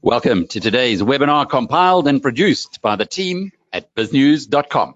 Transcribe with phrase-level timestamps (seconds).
[0.00, 4.94] Welcome to today's webinar compiled and produced by the team at biznews.com.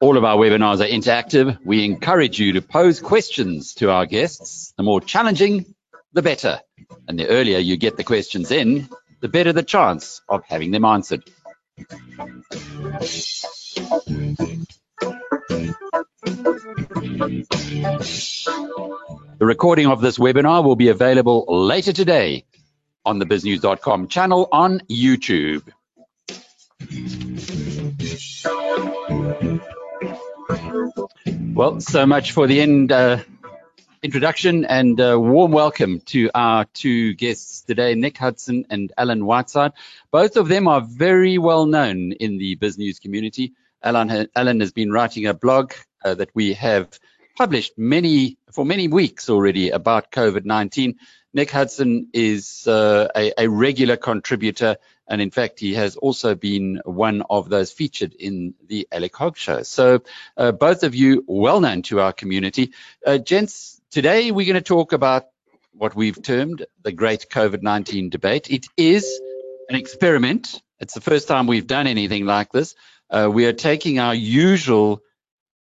[0.00, 1.58] All of our webinars are interactive.
[1.64, 4.74] We encourage you to pose questions to our guests.
[4.76, 5.75] The more challenging,
[6.12, 6.60] the better.
[7.08, 8.88] And the earlier you get the questions in,
[9.20, 11.22] the better the chance of having them answered.
[19.38, 22.44] The recording of this webinar will be available later today
[23.04, 25.62] on the biznews.com channel on YouTube.
[31.54, 33.20] Well, so much for the end uh,
[34.02, 39.72] introduction and a warm welcome to our two guests today, Nick Hudson and Alan Whiteside.
[40.10, 43.54] Both of them are very well known in the BizNews community.
[43.82, 45.72] Alan, Alan has been writing a blog
[46.04, 46.88] uh, that we have
[47.36, 50.96] published many for many weeks already about COVID-19.
[51.34, 54.76] Nick Hudson is uh, a, a, regular contributor,
[55.06, 59.36] and in fact, he has also been one of those featured in the Alec Hogg
[59.36, 59.62] show.
[59.62, 60.00] So,
[60.38, 62.72] uh, both of you well known to our community.
[63.04, 65.24] Uh, gents, today we're going to talk about
[65.72, 68.50] what we've termed the great COVID-19 debate.
[68.50, 69.22] It is
[69.70, 70.60] an experiment.
[70.78, 72.74] It's the first time we've done anything like this.
[73.08, 75.00] Uh, we are taking our usual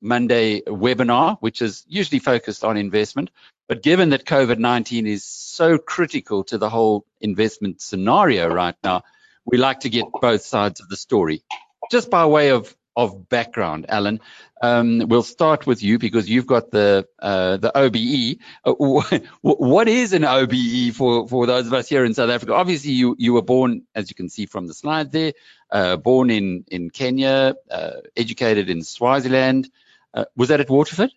[0.00, 3.28] Monday webinar, which is usually focused on investment.
[3.68, 9.02] But given that COVID-19 is so critical to the whole investment scenario right now,
[9.44, 11.42] we like to get both sides of the story.
[11.90, 14.20] Just by way of, of background, Alan,
[14.60, 18.38] um, we'll start with you because you've got the uh, the OBE.
[18.64, 22.54] Uh, what is an OBE for, for those of us here in South Africa?
[22.54, 25.32] Obviously, you, you were born, as you can see from the slide there,
[25.70, 29.70] uh, born in, in Kenya, uh, educated in Swaziland,
[30.14, 31.10] uh, was that at Waterford?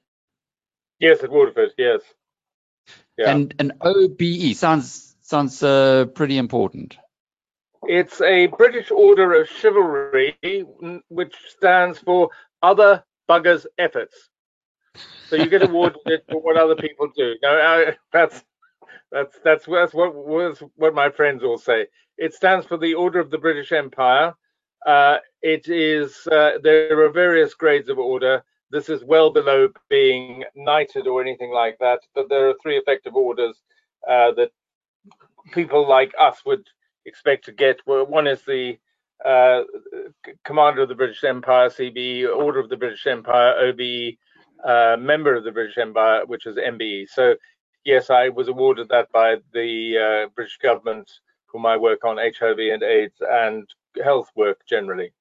[0.99, 1.72] Yes, at Waterford.
[1.78, 2.01] Yes.
[3.17, 3.31] Yeah.
[3.31, 6.97] And an OBE sounds sounds uh, pretty important.
[7.88, 10.35] It's a British Order of Chivalry,
[11.09, 12.29] which stands for
[12.63, 14.29] Other Buggers Efforts.
[15.28, 17.35] So you get awarded it for what other people do.
[17.47, 18.44] Uh, that's
[19.12, 21.88] that's that's that's what was what my friends all say.
[22.18, 24.34] It stands for the Order of the British Empire.
[24.85, 28.44] Uh, it is uh, there are various grades of order.
[28.72, 33.16] This is well below being knighted or anything like that, but there are three effective
[33.16, 33.62] orders
[34.09, 34.52] uh, that
[35.52, 36.66] people like us would
[37.05, 37.79] expect to get.
[37.85, 38.77] One is the
[39.23, 39.61] uh,
[40.43, 44.17] Commander of the British Empire, CBE, Order of the British Empire, OBE,
[44.63, 47.07] uh, Member of the British Empire, which is MBE.
[47.09, 47.35] So,
[47.83, 51.09] yes, I was awarded that by the uh, British government
[51.51, 53.67] for my work on HIV and AIDS and
[54.03, 55.13] health work generally.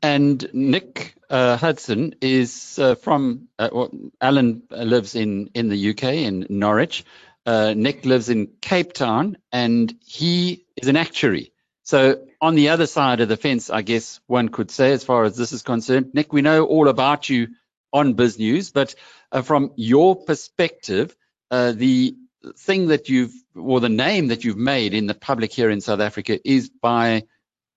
[0.00, 3.90] And Nick uh, Hudson is uh, from, uh, well,
[4.20, 7.04] Alan lives in, in the UK, in Norwich.
[7.48, 11.50] Uh, Nick lives in Cape Town, and he is an actuary.
[11.82, 15.24] So on the other side of the fence, I guess one could say, as far
[15.24, 17.48] as this is concerned, Nick, we know all about you
[17.90, 18.94] on BizNews, but
[19.32, 21.16] uh, from your perspective,
[21.50, 22.16] uh, the
[22.58, 26.00] thing that you've, or the name that you've made in the public here in South
[26.00, 27.22] Africa is by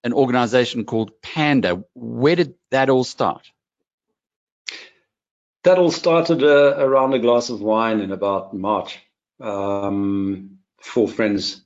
[0.04, 1.86] an organization called Panda.
[1.94, 3.50] Where did that all start?
[5.64, 9.00] That all started uh, around a glass of wine in about March.
[9.42, 11.64] Um, four friends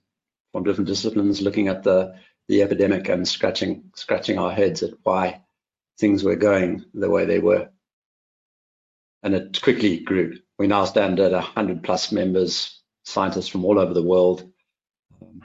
[0.51, 2.15] from different disciplines looking at the
[2.47, 5.41] the epidemic and scratching scratching our heads at why
[5.99, 7.69] things were going the way they were.
[9.23, 10.37] And it quickly grew.
[10.57, 14.49] We now stand at 100 plus members, scientists from all over the world,
[15.21, 15.41] um,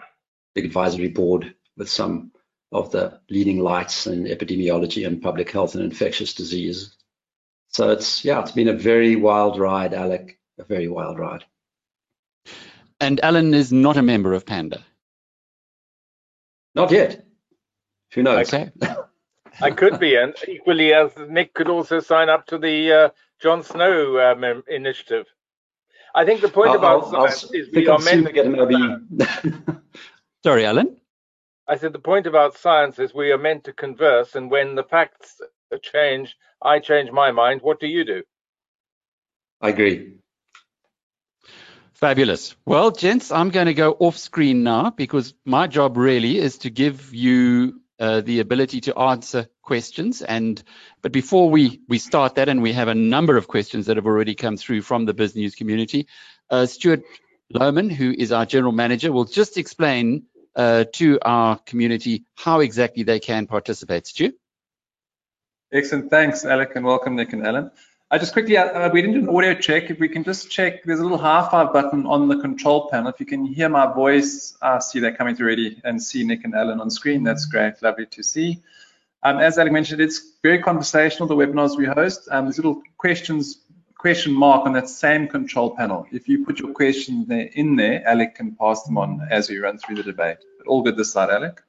[0.54, 2.32] big advisory board with some
[2.72, 6.96] of the leading lights in epidemiology and public health and infectious disease.
[7.69, 11.44] So it's, yeah, it's been a very wild ride, Alec, a very wild ride.
[13.00, 14.85] And Alan is not a member of Panda?
[16.75, 17.25] Not yet.
[18.12, 18.52] Who knows?
[18.52, 18.70] Okay.
[19.62, 23.08] I could be, and equally as Nick could also sign up to the uh,
[23.41, 25.26] John Snow um, initiative.
[26.14, 28.47] I think the point I'll, about I'll, science I'll is we are meant to get
[28.47, 29.82] an
[30.44, 30.96] Sorry, Alan.
[31.69, 34.82] I said the point about science is we are meant to converse, and when the
[34.82, 35.41] facts
[35.82, 37.62] change, I change my mind.
[37.62, 38.23] What do you do?
[39.61, 40.14] I agree.
[42.00, 42.56] Fabulous.
[42.64, 46.70] Well, gents, I'm going to go off screen now because my job really is to
[46.70, 50.23] give you uh, the ability to answer questions.
[50.23, 50.62] And
[51.02, 54.06] but before we we start that, and we have a number of questions that have
[54.06, 56.06] already come through from the BizNews community,
[56.49, 57.02] uh, Stuart,
[57.50, 60.23] Lowman, who is our general manager, will just explain
[60.56, 64.06] uh, to our community how exactly they can participate.
[64.06, 64.32] Stu?
[65.70, 66.08] Excellent.
[66.08, 67.70] Thanks, Alec, and welcome, Nick and Alan.
[68.12, 69.88] I just quickly, uh, we didn't do an audio check.
[69.88, 73.08] If we can just check, there's a little half five button on the control panel.
[73.08, 76.42] If you can hear my voice, I see that coming through already and see Nick
[76.42, 77.22] and Alan on screen.
[77.22, 77.80] That's great.
[77.82, 78.60] Lovely to see.
[79.22, 82.26] Um, as Alec mentioned, it's very conversational, the webinars we host.
[82.32, 83.58] Um, there's little questions,
[83.96, 86.04] question mark on that same control panel.
[86.10, 89.58] If you put your question there in there, Alec can pass them on as we
[89.58, 90.38] run through the debate.
[90.58, 91.62] But all good this side, Alec.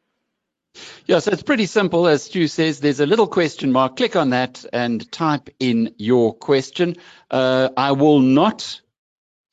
[1.05, 2.07] Yeah, so it's pretty simple.
[2.07, 3.97] As Stu says, there's a little question mark.
[3.97, 6.95] Click on that and type in your question.
[7.29, 8.81] Uh, I will not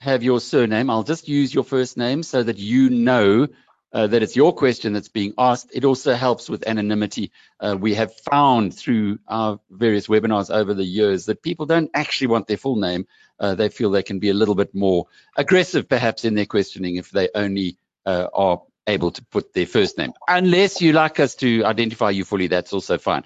[0.01, 0.91] have your surname.
[0.91, 3.49] I'll just use your first name so that you know
[3.93, 5.71] uh, that it's your question that's being asked.
[5.73, 7.33] It also helps with anonymity.
[7.59, 12.29] Uh, we have found through our various webinars over the years that people don't actually
[12.29, 13.07] want their full name.
[13.41, 15.07] Uh, they feel they can be a little bit more
[15.37, 19.99] aggressive, perhaps, in their questioning if they only uh, are able to put their first
[19.99, 20.13] name.
[20.27, 23.25] Unless you like us to identify you fully, that's also fine.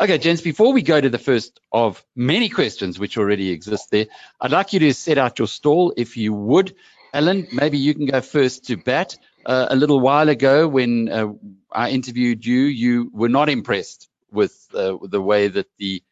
[0.00, 4.06] Okay, gents, before we go to the first of many questions which already exist there,
[4.40, 6.74] I'd like you to set out your stall if you would.
[7.12, 9.16] Alan, maybe you can go first to bat.
[9.44, 11.28] Uh, a little while ago when uh,
[11.70, 16.02] I interviewed you, you were not impressed with uh, the way that the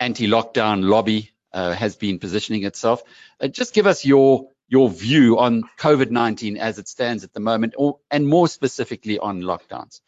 [0.00, 3.02] anti-lockdown lobby uh, has been positioning itself.
[3.40, 7.74] Uh, just give us your your view on COVID-19 as it stands at the moment,
[7.76, 10.00] or, and more specifically on lockdowns.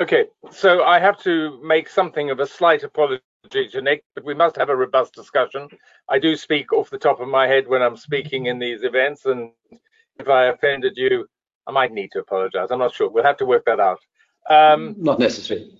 [0.00, 3.22] Okay, so I have to make something of a slight apology
[3.52, 5.68] to Nick, but we must have a robust discussion.
[6.08, 9.24] I do speak off the top of my head when I'm speaking in these events,
[9.24, 9.52] and
[10.18, 11.26] if I offended you,
[11.66, 12.68] I might need to apologize.
[12.70, 13.08] I'm not sure.
[13.08, 14.00] We'll have to work that out.
[14.50, 15.70] Um, not necessary.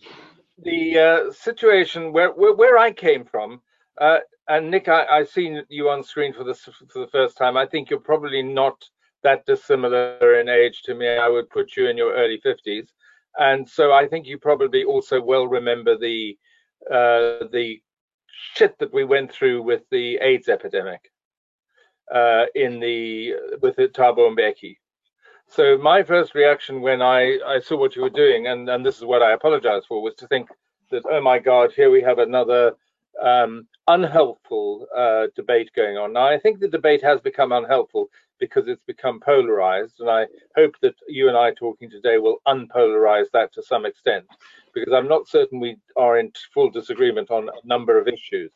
[0.63, 3.61] The uh, situation where, where, where I came from,
[4.01, 4.19] uh,
[4.49, 7.57] and Nick, I, I've seen you on screen for this for the first time.
[7.57, 8.83] I think you're probably not
[9.23, 11.09] that dissimilar in age to me.
[11.09, 12.89] I would put you in your early 50s,
[13.39, 16.39] and so I think you probably also well remember the
[16.91, 17.81] uh, the
[18.55, 21.11] shit that we went through with the AIDS epidemic
[22.15, 24.77] uh, in the with the Thabo Mbeki.
[25.49, 28.99] So my first reaction when I, I saw what you were doing, and, and this
[28.99, 30.49] is what I apologize for, was to think
[30.91, 32.73] that, oh my God, here we have another
[33.23, 36.13] um, unhelpful uh, debate going on.
[36.13, 40.75] Now, I think the debate has become unhelpful because it's become polarized, and I hope
[40.83, 44.27] that you and I talking today will unpolarize that to some extent,
[44.73, 48.53] because I'm not certain we are in full disagreement on a number of issues.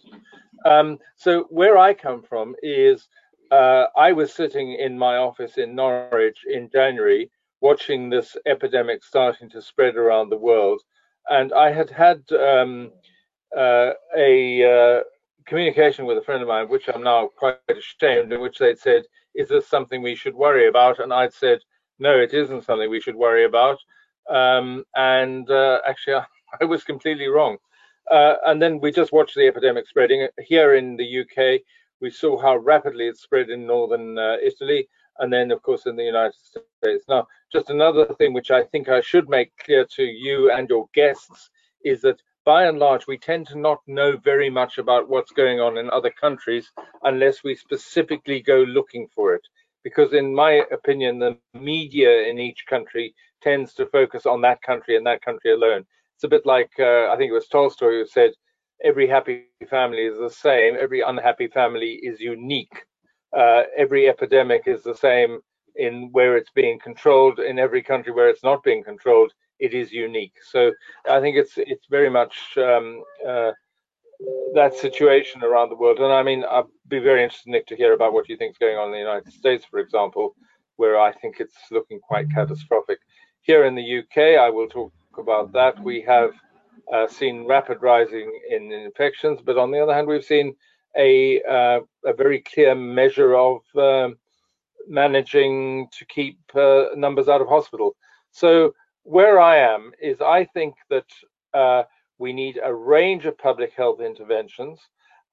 [0.65, 3.09] Um, so, where I come from is
[3.51, 7.31] uh, I was sitting in my office in Norwich in January
[7.61, 10.81] watching this epidemic starting to spread around the world,
[11.29, 12.93] and I had had um,
[13.57, 15.03] uh, a uh,
[15.47, 19.05] communication with a friend of mine, which I'm now quite ashamed, in which they'd said,
[19.35, 21.61] "Is this something we should worry about?" And I'd said,
[21.99, 23.79] "No, it isn't something we should worry about."
[24.29, 26.25] Um, and uh, actually, I,
[26.61, 27.59] I, was completely wrong.
[28.11, 31.61] Uh, and then we just watched the epidemic spreading here in the UK.
[32.01, 34.89] We saw how rapidly it spread in northern uh, Italy,
[35.19, 37.05] and then, of course, in the United States.
[37.09, 40.89] Now, just another thing which I think I should make clear to you and your
[40.95, 41.51] guests
[41.85, 45.61] is that by and large, we tend to not know very much about what's going
[45.61, 46.71] on in other countries
[47.03, 49.47] unless we specifically go looking for it.
[49.85, 54.97] Because, in my opinion, the media in each country tends to focus on that country
[54.97, 55.85] and that country alone.
[56.17, 58.33] It's a bit like, uh, I think it was Tolstoy who said,
[58.85, 62.87] every happy family is the same, every unhappy family is unique.
[63.37, 65.41] Uh, every epidemic is the same
[65.77, 69.93] in where it's being controlled, in every country where it's not being controlled it is
[69.93, 70.37] unique.
[70.51, 70.73] So
[71.09, 73.53] I think it's it's very much um, uh,
[74.55, 75.99] that situation around the world.
[76.01, 78.59] And I mean, I'd be very interested, Nick, to hear about what you think is
[78.59, 80.35] going on in the United States, for example,
[80.77, 82.99] where I think it's looking quite catastrophic.
[83.43, 85.81] Here in the UK, I will talk about that.
[85.83, 86.33] We have
[86.93, 90.57] uh, seen rapid rising in infections, but on the other hand, we've seen
[90.97, 94.19] a uh, a very clear measure of um,
[94.89, 97.95] managing to keep uh, numbers out of hospital.
[98.33, 98.75] So
[99.05, 101.07] where I am is I think that
[101.55, 101.85] uh,
[102.19, 104.81] we need a range of public health interventions.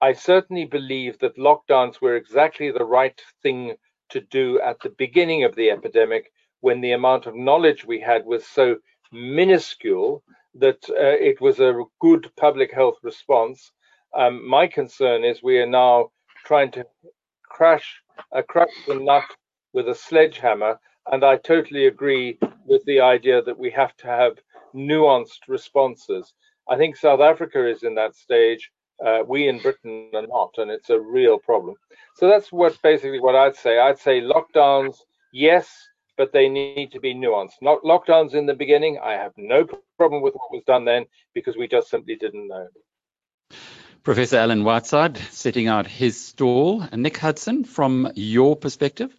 [0.02, 3.76] I certainly believe that lockdowns were exactly the right thing
[4.10, 8.26] to do at the beginning of the epidemic when the amount of knowledge we had
[8.26, 8.78] was so
[9.12, 10.24] minuscule
[10.56, 13.72] that uh, it was a good public health response.
[14.18, 16.10] Um, my concern is we are now
[16.46, 16.86] trying to
[17.44, 18.02] crash,
[18.36, 19.26] uh, crush the nut
[19.74, 20.80] with a sledgehammer
[21.12, 24.38] and I totally agree with the idea that we have to have
[24.76, 26.34] nuanced responses.
[26.70, 28.72] I think South Africa is in that stage.
[29.04, 31.76] Uh, we in Britain are not, and it's a real problem.
[32.16, 33.80] So that's what basically what I'd say.
[33.80, 34.96] I'd say lockdowns
[35.32, 35.88] Yes,
[36.18, 37.62] but they need to be nuanced.
[37.62, 39.00] Not lockdowns in the beginning.
[39.04, 42.68] I have no problem with what was done then because we just simply didn't know.
[44.04, 46.88] Professor Alan Whiteside setting out his stall.
[46.94, 49.14] Nick Hudson, from your perspective?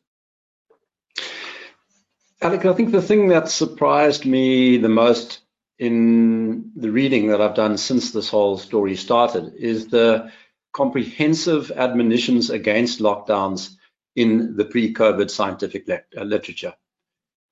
[2.43, 5.41] Alec, I think the thing that surprised me the most
[5.79, 10.33] in the reading that I've done since this whole story started is the
[10.73, 13.77] comprehensive admonitions against lockdowns
[14.17, 16.75] in the pre-COVID scientific uh, literature.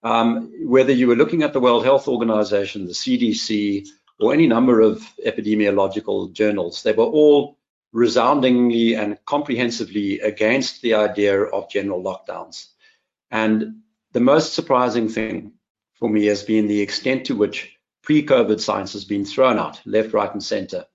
[0.03, 3.87] Um, whether you were looking at the World Health Organization, the CDC,
[4.21, 7.59] or any number of epidemiological journals, they were all
[7.93, 12.69] resoundingly and comprehensively against the idea of general lockdowns.
[13.31, 13.83] And
[14.19, 15.53] the most surprising thing
[15.95, 20.13] for me has been the extent to which pre-COVID science has been thrown out, left,
[20.13, 20.87] right, and center.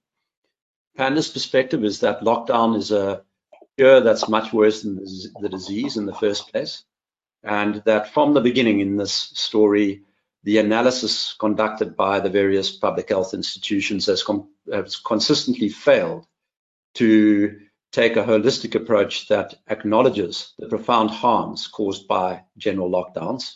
[0.98, 3.24] Panda's perspective is that lockdown is a
[3.78, 4.98] cure that's much worse than
[5.40, 6.84] the disease in the first place,
[7.44, 10.02] and that from the beginning in this story,
[10.44, 14.22] the analysis conducted by the various public health institutions has,
[14.70, 16.28] has consistently failed
[16.96, 17.58] to
[17.94, 23.56] take a holistic approach that acknowledges the profound harms caused by general lockdowns.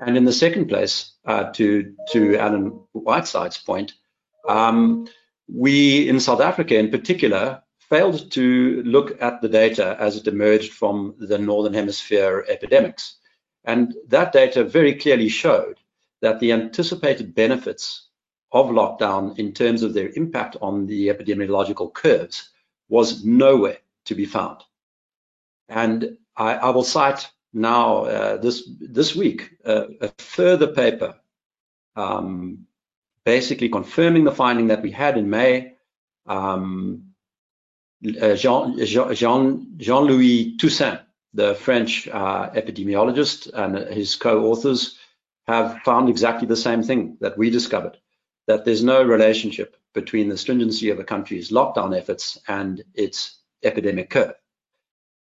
[0.00, 3.92] And in the second place, uh, to, to Alan Whiteside's point,
[4.46, 5.06] um,
[5.48, 10.72] we in South Africa in particular failed to look at the data as it emerged
[10.72, 13.18] from the Northern Hemisphere epidemics.
[13.64, 15.78] And that data very clearly showed
[16.22, 18.08] that the anticipated benefits
[18.50, 22.50] of lockdown in terms of their impact on the epidemiological curves
[22.88, 24.62] was nowhere to be found.
[25.68, 31.14] And I, I will cite now uh, this this week uh, a further paper
[31.96, 32.66] um,
[33.24, 35.74] basically confirming the finding that we had in May.
[36.26, 37.14] Um,
[38.20, 41.00] uh, Jean, Jean, Jean-Louis Toussaint,
[41.32, 44.98] the French uh, epidemiologist, and his co-authors
[45.46, 47.96] have found exactly the same thing that we discovered,
[48.46, 54.10] that there's no relationship between the stringency of a country's lockdown efforts and its epidemic
[54.10, 54.34] curve.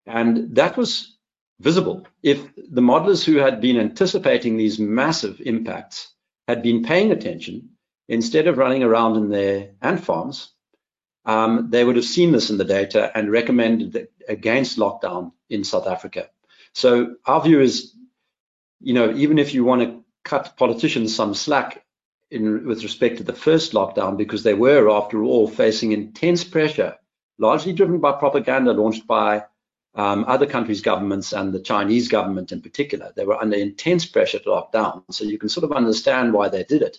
[0.06, 1.16] And that was
[1.60, 2.06] visible.
[2.22, 6.12] If the modelers who had been anticipating these massive impacts
[6.48, 7.70] had been paying attention,
[8.08, 10.50] instead of running around in their ant farms,
[11.24, 15.86] um, they would have seen this in the data and recommended against lockdown in South
[15.86, 16.28] Africa.
[16.74, 17.94] So our view is,
[18.80, 21.83] you know, even if you want to cut politicians some slack
[22.30, 26.96] in, with respect to the first lockdown, because they were, after all, facing intense pressure,
[27.38, 29.44] largely driven by propaganda launched by
[29.94, 33.12] um, other countries' governments and the Chinese government in particular.
[33.14, 35.04] They were under intense pressure to lock down.
[35.10, 36.98] So you can sort of understand why they did it.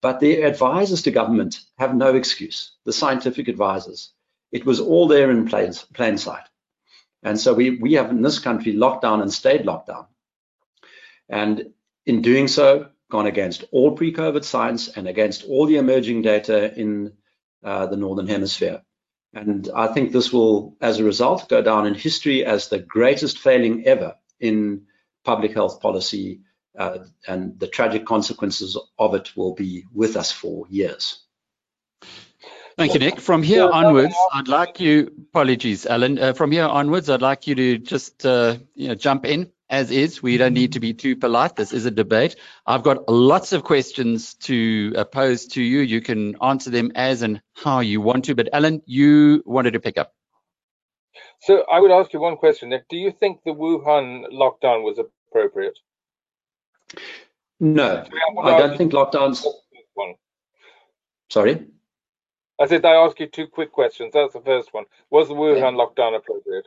[0.00, 4.12] But the advisors to government have no excuse, the scientific advisors.
[4.52, 6.44] It was all there in plain, plain sight.
[7.24, 10.06] And so we, we have in this country locked down and stayed locked down.
[11.28, 11.72] And
[12.06, 17.12] in doing so, gone against all pre-COVID science and against all the emerging data in
[17.64, 18.82] uh, the Northern Hemisphere.
[19.34, 23.38] And I think this will, as a result, go down in history as the greatest
[23.38, 24.86] failing ever in
[25.24, 26.40] public health policy
[26.78, 31.20] uh, and the tragic consequences of it will be with us for years.
[32.76, 33.18] Thank you, Nick.
[33.18, 37.56] From here onwards, I'd like you, apologies, Alan, uh, from here onwards, I'd like you
[37.56, 40.22] to just uh, you know, jump in as is.
[40.22, 41.56] We don't need to be too polite.
[41.56, 42.36] This is a debate.
[42.66, 45.80] I've got lots of questions to uh, pose to you.
[45.80, 48.34] You can answer them as and how you want to.
[48.34, 50.14] But Alan, you wanted to pick up.
[51.40, 52.88] So I would ask you one question, Nick.
[52.88, 55.78] Do you think the Wuhan lockdown was appropriate?
[57.60, 58.04] No,
[58.42, 59.44] I don't think lockdowns.
[59.94, 60.14] One.
[61.28, 61.66] Sorry?
[62.60, 64.12] I said I ask you two quick questions.
[64.14, 64.84] That's the first one.
[65.10, 65.70] Was the Wuhan yeah.
[65.70, 66.66] lockdown appropriate?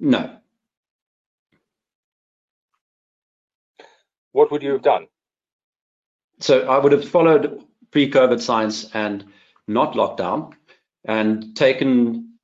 [0.00, 0.36] No.
[4.32, 5.06] What would you have done?
[6.40, 9.24] So I would have followed pre-COVID science and
[9.68, 10.52] not lockdown
[11.04, 12.38] and taken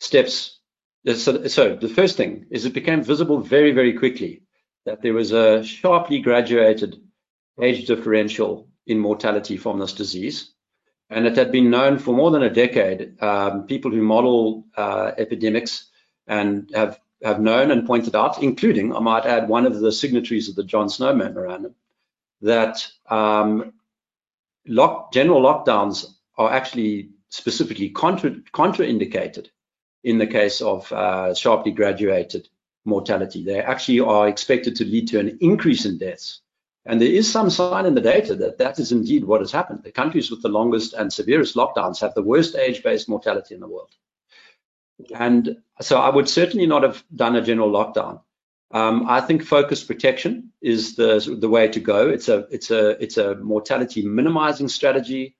[0.00, 0.58] steps.
[1.06, 4.42] So, so the first thing is it became visible very, very quickly
[4.86, 7.00] that there was a sharply graduated
[7.60, 10.52] age differential in mortality from this disease.
[11.10, 13.22] And it had been known for more than a decade.
[13.22, 15.90] Um, people who model uh, epidemics
[16.26, 20.48] and have, have known and pointed out, including, I might add, one of the signatories
[20.48, 21.74] of the John Snow Memorandum,
[22.40, 23.72] that um,
[24.66, 29.48] lock, general lockdowns are actually specifically contra, contraindicated
[30.04, 32.48] in the case of uh, sharply graduated
[32.84, 33.44] mortality.
[33.44, 36.40] They actually are expected to lead to an increase in deaths.
[36.84, 39.84] And there is some sign in the data that that is indeed what has happened.
[39.84, 43.68] The countries with the longest and severest lockdowns have the worst age-based mortality in the
[43.68, 43.94] world.
[45.14, 48.20] And so I would certainly not have done a general lockdown.
[48.72, 52.08] Um, I think focused protection is the the way to go.
[52.08, 55.36] It's a it's a it's a mortality minimizing strategy,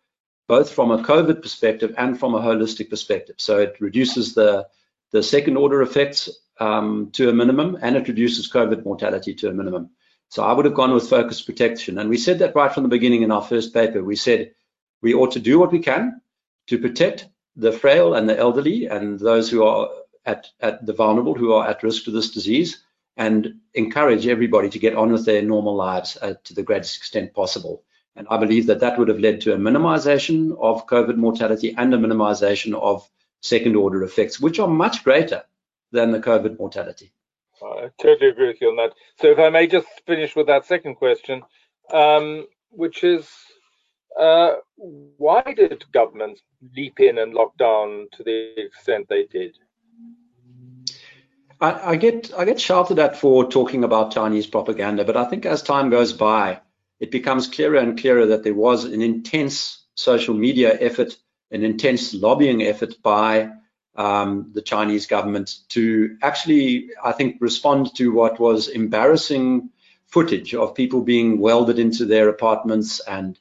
[0.49, 3.37] both from a COVID perspective and from a holistic perspective.
[3.39, 4.67] So it reduces the
[5.13, 6.29] the second order effects
[6.61, 9.91] um, to a minimum, and it reduces COVID mortality to a minimum.
[10.29, 12.89] So I would have gone with focused protection, and we said that right from the
[12.91, 14.05] beginning in our first paper.
[14.05, 14.53] We said
[15.01, 16.21] we ought to do what we can
[16.67, 19.89] to protect the frail and the elderly and those who are
[20.25, 22.85] at, at the vulnerable who are at risk to this disease
[23.17, 27.35] and encourage everybody to get on with their normal lives uh, to the greatest extent
[27.35, 27.85] possible.
[28.17, 31.93] And I believe that that would have led to a minimization of COVID mortality and
[31.95, 33.09] a minimization of
[33.41, 35.43] second order effects, which are much greater
[35.93, 37.13] than the COVID mortality.
[37.63, 38.95] I totally agree with you on that.
[39.21, 41.43] So if I may just finish with that second question,
[41.93, 43.29] um, which is
[44.19, 46.43] uh, why did governments
[46.77, 49.59] leap in and lock down to the extent they did?
[51.61, 55.47] I, I, get I get shouted at for talking about Chinese propaganda, but I think
[55.47, 56.61] as time goes by,
[56.99, 61.17] it becomes clearer and clearer that there was an intense social media effort,
[61.51, 63.51] an intense lobbying effort by
[63.95, 69.71] um, the Chinese government to actually, I think, respond to what was embarrassing
[70.07, 73.39] footage of people being welded into their apartments and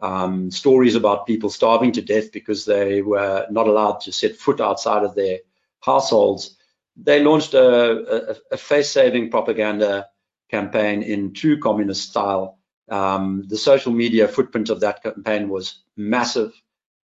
[0.00, 4.60] um, stories about people starving to death because they were not allowed to set foot
[4.60, 5.38] outside of their
[5.80, 6.56] households
[6.96, 10.08] they launched a, a, a face-saving propaganda
[10.50, 12.58] campaign in true communist style.
[12.88, 16.52] Um, the social media footprint of that campaign was massive.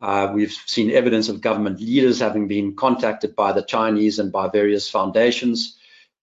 [0.00, 4.48] Uh, we've seen evidence of government leaders having been contacted by the Chinese and by
[4.48, 5.78] various foundations.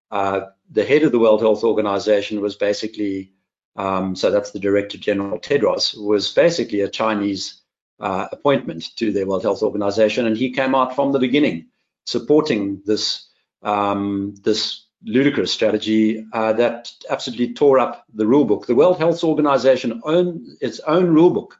[0.09, 3.33] Uh, the head of the World Health Organization was basically,
[3.75, 7.61] um, so that's the Director General Tedros, was basically a Chinese
[7.99, 11.67] uh, appointment to the World Health Organization, and he came out from the beginning
[12.05, 13.27] supporting this
[13.63, 18.65] um, this ludicrous strategy uh, that absolutely tore up the rulebook.
[18.65, 21.53] The World Health Organization owned its own rulebook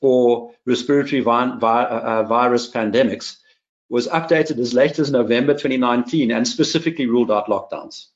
[0.00, 3.38] for respiratory vi vi uh, virus pandemics
[3.88, 8.06] was updated as late as November 2019 and specifically ruled out lockdowns.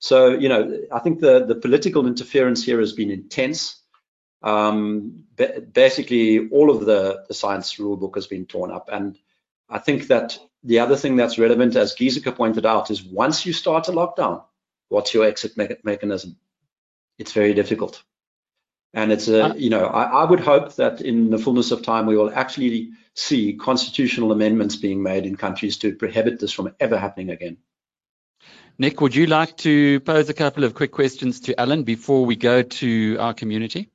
[0.00, 3.80] So, you know, I think the, the political interference here has been intense.
[4.42, 5.24] Um,
[5.72, 8.88] basically, all of the, the science rulebook has been torn up.
[8.90, 9.18] And
[9.68, 13.52] I think that the other thing that's relevant, as Giesecke pointed out, is once you
[13.52, 14.42] start a lockdown,
[14.88, 16.36] what's your exit me mechanism?
[17.18, 18.02] It's very difficult.
[18.94, 22.06] And it's a, you know, I, I, would hope that in the fullness of time,
[22.06, 26.98] we will actually see constitutional amendments being made in countries to prohibit this from ever
[26.98, 27.58] happening again.
[28.80, 32.34] Nick, would you like to pose a couple of quick questions to Alan before we
[32.34, 33.90] go to our community?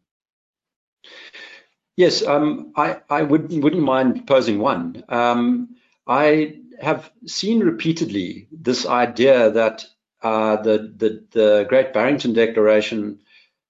[1.97, 5.03] Yes, um, I, I would, wouldn't mind posing one.
[5.09, 9.87] Um, I have seen repeatedly this idea that
[10.21, 13.21] uh, the, the, the Great Barrington Declaration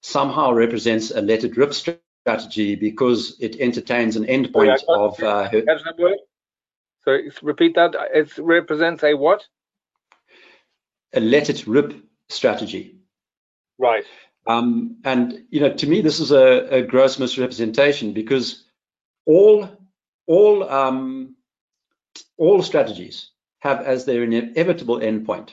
[0.02, 5.18] somehow represents a let it rip strategy because it entertains an endpoint of.
[5.24, 5.50] Uh,
[7.06, 7.96] so repeat that.
[8.14, 9.46] It represents a what?
[11.16, 11.94] A let it rip
[12.30, 12.98] strategy.
[13.78, 14.06] Right.
[14.48, 18.66] Um, and you know, to me, this is a, a gross misrepresentation because
[19.26, 19.70] all
[20.28, 21.36] all um,
[22.38, 25.50] all strategies have as their inevitable endpoint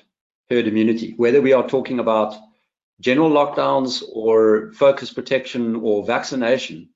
[0.50, 2.34] herd immunity, whether we are talking about
[3.00, 6.90] general lockdowns or focus protection or vaccination.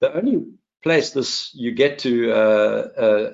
[0.00, 0.44] The only
[0.82, 3.32] place this you get to uh,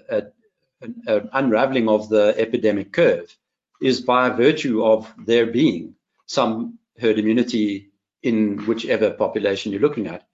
[0.80, 3.36] an unraveling of the epidemic curve
[3.80, 5.94] is by virtue of there being
[6.26, 7.90] some herd immunity
[8.22, 10.26] in whichever population you're looking at.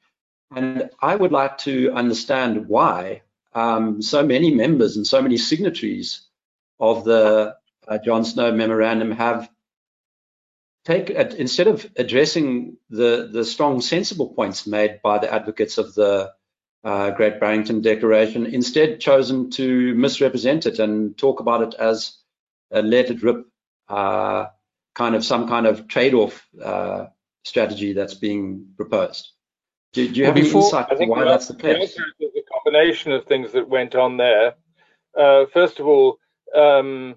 [0.55, 3.23] And I would like to understand why
[3.55, 6.27] um, so many members and so many signatories
[6.79, 7.57] of the
[7.89, 9.49] uh, John Snow memorandum have
[10.85, 16.33] take instead of addressing the the strong sensible points made by the advocates of the
[16.85, 22.17] uh, Great Barrington Declaration, instead chosen to misrepresent it and talk about it as
[22.71, 23.47] a let it rip
[23.89, 24.47] uh,
[24.95, 27.07] kind of some kind of trade-off uh,
[27.45, 29.33] strategy that's being proposed.
[29.93, 31.99] Do, do you well, have before, any insight why that's the case?
[31.99, 34.55] A combination of things that went on there.
[35.19, 36.19] Uh, first of all,
[36.55, 37.17] um,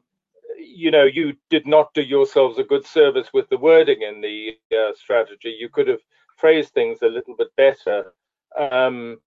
[0.57, 4.57] you know, you did not do yourselves a good service with the wording in the
[4.75, 5.55] uh, strategy.
[5.59, 5.99] You could have
[6.37, 8.13] phrased things a little bit better.
[8.57, 9.19] Um,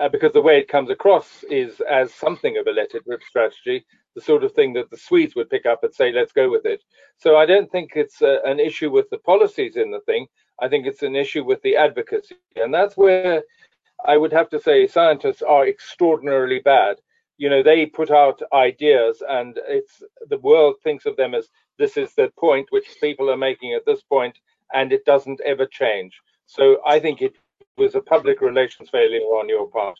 [0.00, 3.22] uh, because the way it comes across is as something of a let it rip
[3.22, 6.50] strategy, the sort of thing that the Swedes would pick up and say, let's go
[6.50, 6.82] with it.
[7.18, 10.26] So I don't think it's a, uh, an issue with the policies in the thing.
[10.60, 12.36] I think it's an issue with the advocacy.
[12.56, 13.42] And that's where
[14.04, 16.96] I would have to say scientists are extraordinarily bad.
[17.38, 21.48] You know, they put out ideas and it's the world thinks of them as
[21.78, 24.38] this is the point which people are making at this point,
[24.72, 26.20] and it doesn't ever change.
[26.46, 27.34] So I think it
[27.76, 29.98] was a public relations failure on your part.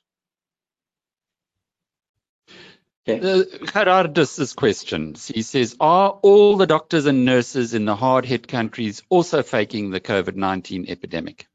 [3.06, 5.26] Uh, Gerardus' questions.
[5.28, 9.90] He says, are all the doctors and nurses in the hard hit countries also faking
[9.90, 11.46] the COVID-19 epidemic?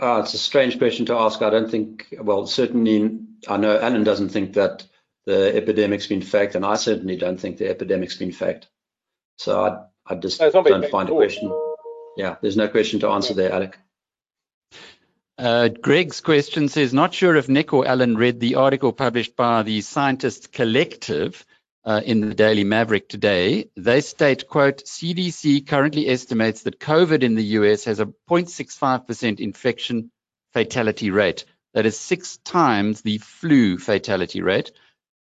[0.00, 1.40] Uh, it's a strange question to ask.
[1.40, 4.84] I don't think, well, certainly, I know Alan doesn't think that
[5.24, 8.68] the epidemic's been faked, and I certainly don't think the epidemic's been faked.
[9.38, 11.50] So I, I just don't find a question.
[12.16, 13.78] Yeah, there's no question to answer there, Alec.
[15.36, 19.64] Uh, Greg's question says, not sure if Nick or Alan read the article published by
[19.64, 21.44] the Scientists Collective
[21.84, 23.68] uh, in the Daily Maverick today.
[23.76, 30.12] They state, quote, CDC currently estimates that COVID in the US has a 0.65% infection
[30.52, 31.44] fatality rate.
[31.74, 34.70] That is six times the flu fatality rate.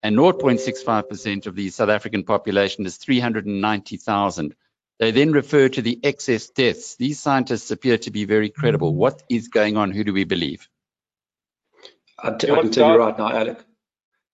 [0.04, 4.54] And 0.65% of the South African population is 390,000.
[4.98, 6.96] They then refer to the excess deaths.
[6.96, 8.90] These scientists appear to be very credible.
[8.90, 9.00] Mm-hmm.
[9.00, 9.90] What is going on?
[9.90, 10.68] Who do we believe?
[12.18, 13.58] I, I can tell you right now, Alec.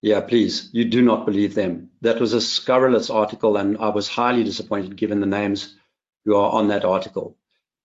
[0.03, 0.69] Yeah, please.
[0.73, 1.91] You do not believe them.
[2.01, 5.77] That was a scurrilous article, and I was highly disappointed given the names
[6.25, 7.37] who are on that article.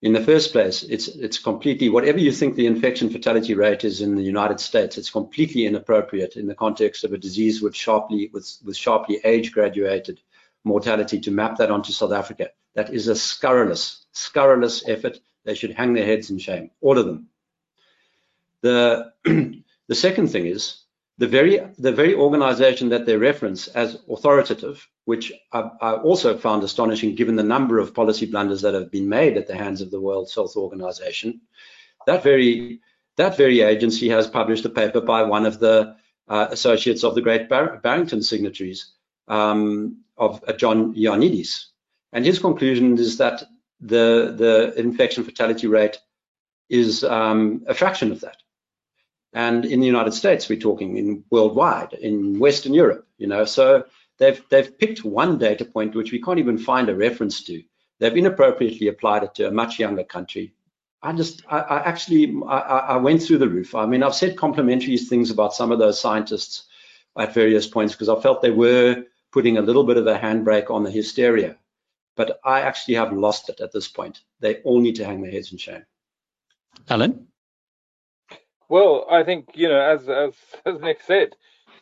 [0.03, 4.01] In the first place, it's it's completely whatever you think the infection fatality rate is
[4.01, 8.29] in the United States, it's completely inappropriate in the context of a disease with sharply
[8.31, 10.21] with, with sharply age graduated
[10.63, 12.49] mortality to map that onto South Africa.
[12.77, 15.19] That is a scurrilous, scurrilous effort.
[15.45, 17.27] They should hang their heads in shame, all of them.
[18.61, 20.83] The, the second thing is
[21.17, 26.63] the very, the very organization that they reference as authoritative, which I, I also found
[26.63, 29.89] astonishing given the number of policy blunders that have been made at the hands of
[29.89, 31.41] the World Health Organization,
[32.05, 32.79] that very,
[33.15, 35.95] that very agency has published a paper by one of the
[36.27, 38.91] uh, associates of the Great Bar Barrington signatories
[39.27, 41.69] um, of uh, John Ioannidis,
[42.13, 43.43] and his conclusion is that
[43.79, 45.97] the, the infection fatality rate
[46.69, 48.37] is um, a fraction of that.
[49.33, 53.85] And in the United States, we're talking in worldwide, in Western Europe, you know, so
[54.17, 57.61] they've, they've picked one data point which we can't even find a reference to.
[57.99, 60.53] They've inappropriately applied it to a much younger country.
[61.01, 63.75] I just, I, I actually, I, I went through the roof.
[63.75, 66.65] I mean, I've said complimentary things about some of those scientists
[67.17, 70.71] at various points because I felt they were putting a little bit of a handbrake
[70.71, 71.57] on the hysteria
[72.17, 74.21] but I actually have lost it at this point.
[74.41, 75.85] They all need to hang their heads in shame.
[76.89, 77.27] Alan?
[78.67, 80.33] Well, I think, you know, as, as,
[80.65, 81.29] as Nick said,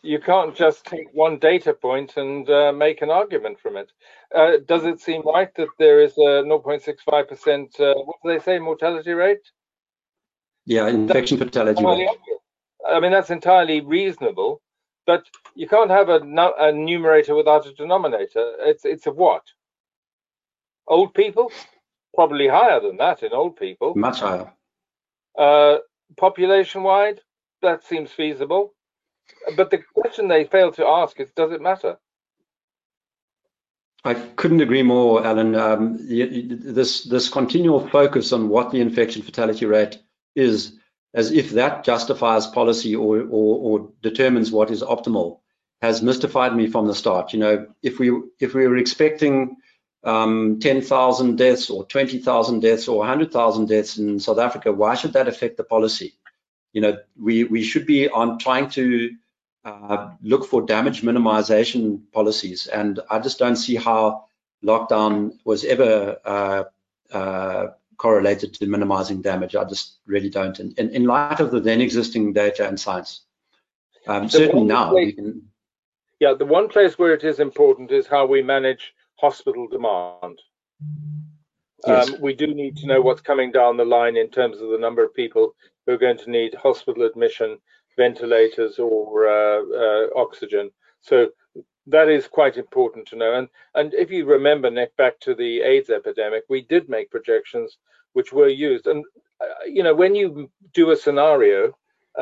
[0.03, 3.91] you can't just take one data point and uh, make an argument from it.
[4.35, 8.59] Uh, does it seem right that there is a 0.65%, uh, what do they say,
[8.59, 9.49] mortality rate?
[10.65, 12.09] Yeah, infection that's fatality rate.
[12.87, 14.61] I mean, that's entirely reasonable,
[15.07, 16.19] but you can't have a,
[16.59, 18.53] a numerator without a denominator.
[18.59, 19.43] It's, it's a what?
[20.87, 21.51] Old people,
[22.13, 23.95] probably higher than that in old people.
[23.95, 24.51] Much higher.
[25.37, 25.77] Uh,
[26.17, 27.21] population wide,
[27.61, 28.73] that seems feasible.
[29.55, 31.97] But the question they fail to ask is, does it matter?
[34.03, 35.55] I couldn't agree more, Alan.
[35.55, 39.97] Um, this this continual focus on what the infection fatality rate
[40.35, 40.77] is,
[41.15, 45.39] as if that justifies policy or, or, or determines what is optimal,
[45.81, 47.33] has mystified me from the start.
[47.33, 49.57] You know, if we if we were expecting
[50.05, 55.27] um, 10,000 deaths or 20,000 deaths or 100,000 deaths in South Africa, why should that
[55.27, 56.13] affect the policy?
[56.73, 59.11] You know, we, we should be on trying to
[59.65, 62.67] uh, look for damage minimization policies.
[62.67, 64.25] And I just don't see how
[64.63, 66.63] lockdown was ever uh,
[67.11, 69.55] uh, correlated to minimizing damage.
[69.55, 70.59] I just really don't.
[70.59, 73.21] In, in, in light of the then existing data and science.
[74.07, 75.49] Um, certainly now place, can...
[76.19, 78.93] Yeah, the one place where it is important is how we manage
[79.25, 80.37] hospital demand.
[81.87, 82.09] Yes.
[82.09, 84.83] Um, we do need to know what's coming down the line in terms of the
[84.85, 85.45] number of people
[85.81, 87.49] who are going to need hospital admission,
[87.97, 90.65] ventilators, or uh, uh, oxygen.
[91.01, 91.29] So
[91.95, 93.31] that is quite important to know.
[93.39, 93.47] And
[93.79, 97.77] and if you remember, Nick, back to the AIDS epidemic, we did make projections
[98.13, 98.85] which were used.
[98.87, 99.03] And
[99.41, 100.27] uh, you know, when you
[100.73, 101.59] do a scenario,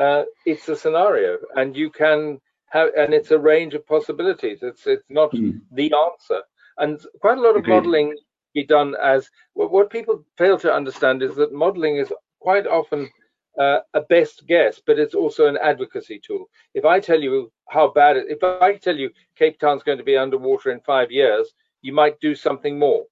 [0.04, 2.40] uh, it's a scenario, and you can
[2.74, 4.58] have, and it's a range of possibilities.
[4.62, 5.60] It's it's not mm.
[5.78, 6.40] the answer.
[6.78, 7.74] And quite a lot of Agreed.
[7.74, 8.16] modeling
[8.54, 13.10] be done as what people fail to understand is that modeling is quite often
[13.58, 16.46] uh, a best guess, but it's also an advocacy tool.
[16.74, 20.04] If I tell you how bad it, if I tell you Cape Town's going to
[20.04, 23.04] be underwater in five years, you might do something more.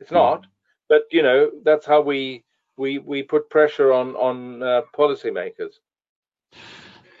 [0.00, 0.16] It's hmm.
[0.16, 0.48] not, mm.
[0.88, 2.44] but you know that's how we
[2.76, 5.74] we we put pressure on on uh, policymakers.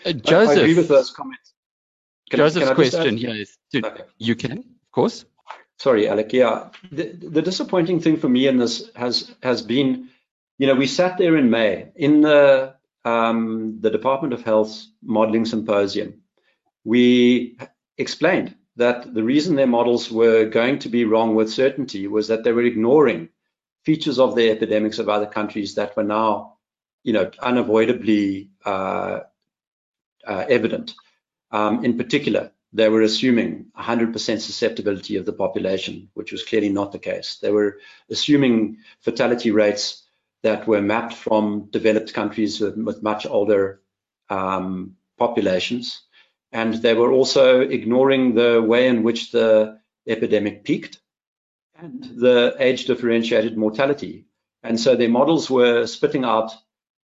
[0.04, 1.54] Uh, Joseph, I, agree with those comments.
[2.30, 4.02] Can, Joseph's can question here is: okay.
[4.18, 5.24] you can of course.
[5.78, 6.32] Sorry, Alec.
[6.32, 10.08] Yeah, the, the disappointing thing for me in this has has been,
[10.58, 15.44] you know, we sat there in May in the um, the Department of Health's modeling
[15.44, 16.22] symposium.
[16.84, 17.58] We
[17.98, 22.44] explained that the reason their models were going to be wrong with certainty was that
[22.44, 23.28] they were ignoring
[23.84, 26.56] features of the epidemics of other countries that were now,
[27.04, 29.20] you know, unavoidably uh,
[30.26, 30.94] uh, evident.
[31.50, 36.92] Um, in particular, they were assuming 100% susceptibility of the population, which was clearly not
[36.92, 37.38] the case.
[37.40, 37.78] They were
[38.10, 40.04] assuming fatality rates
[40.42, 43.80] that were mapped from developed countries with, with much older
[44.28, 46.02] um, populations
[46.52, 51.00] and they were also ignoring the way in which the epidemic peaked
[51.74, 54.24] and the age differentiated mortality.
[54.62, 56.52] And so their models were spitting out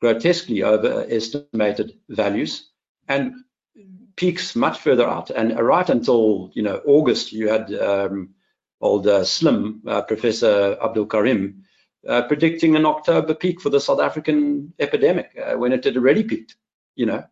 [0.01, 2.69] grotesquely overestimated values
[3.07, 3.33] and
[4.19, 5.29] peaks much further out.
[5.29, 8.35] And right until you know August, you had um,
[8.81, 11.63] old uh, Salim uh, Professor Abdool Karim
[12.07, 16.23] uh, predicting an October peak for the South African epidemic uh, when it had already
[16.23, 16.57] peaked.
[16.95, 17.23] You know,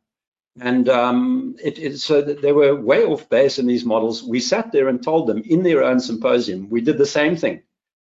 [0.61, 4.23] and um, it, it, so they were way off base in these models.
[4.23, 7.63] We sat there and told them in their own symposium, we did the same thing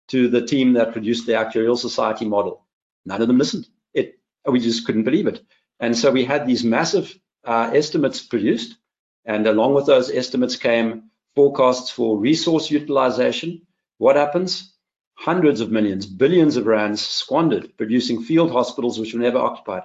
[0.09, 2.65] to the team that produced the Actuarial Society model.
[3.05, 3.69] None of them listened.
[3.93, 5.41] It, we just couldn't believe it.
[5.81, 8.77] And so we had these massive uh, estimates produced.
[9.25, 13.63] And along with those estimates came forecasts for resource utilization.
[13.97, 14.75] What happens?
[15.15, 19.83] Hundreds of millions, billions of rands squandered producing field hospitals which were never occupied.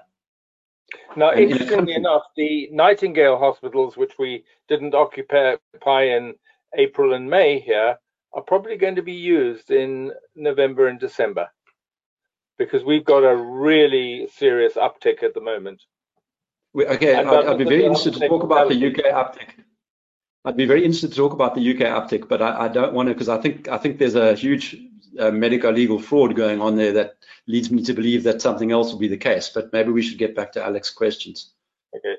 [1.15, 6.35] Now, in interestingly enough, the Nightingale hospitals, which we didn't occupy in
[6.75, 7.97] April and May here,
[8.33, 11.49] are probably going to be used in November and December
[12.57, 15.81] because we've got a really serious uptick at the moment.
[16.73, 19.49] We, okay, I'd, I'd, be very interested to talk about the UK uptick.
[20.45, 23.09] I'd be very interested to talk about the UK uptick, but I, I don't want
[23.09, 24.75] to because I think I think there's a huge
[25.19, 27.15] uh, medico-legal fraud going on there that
[27.47, 29.49] leads me to believe that something else will be the case.
[29.49, 31.53] But maybe we should get back to Alec's questions.
[31.95, 32.15] Okay.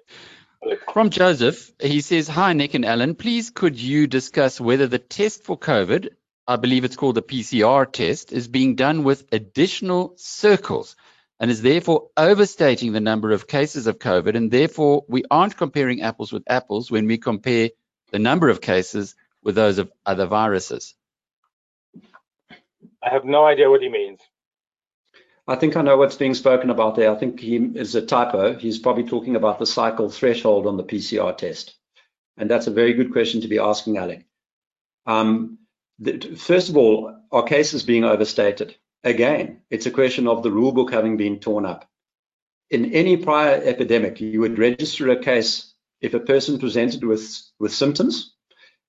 [0.92, 3.14] From Joseph, he says, Hi, Nick and Alan.
[3.14, 6.10] Please could you discuss whether the test for COVID,
[6.46, 10.96] I believe it's called the PCR test, is being done with additional circles
[11.44, 14.34] and is therefore overstating the number of cases of COVID.
[14.34, 17.68] And therefore, we aren't comparing apples with apples when we compare
[18.12, 20.94] the number of cases with those of other viruses.
[23.02, 24.22] I have no idea what he means.
[25.46, 27.12] I think I know what's being spoken about there.
[27.14, 28.56] I think he is a typo.
[28.56, 31.74] He's probably talking about the cycle threshold on the PCR test.
[32.38, 34.24] And that's a very good question to be asking, Alec.
[35.04, 35.58] Um,
[35.98, 38.76] the, first of all, are cases being overstated?
[39.04, 41.88] Again, it's a question of the rule book having been torn up.
[42.70, 47.72] In any prior epidemic, you would register a case if a person presented with, with
[47.72, 48.34] symptoms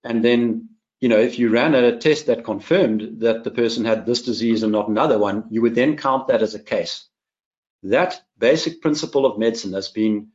[0.04, 0.70] and then
[1.02, 4.64] you know, if you ran a test that confirmed that the person had this disease
[4.64, 7.08] and not another one, you would then count that as a case.
[7.84, 10.30] That basic principle of medicine has been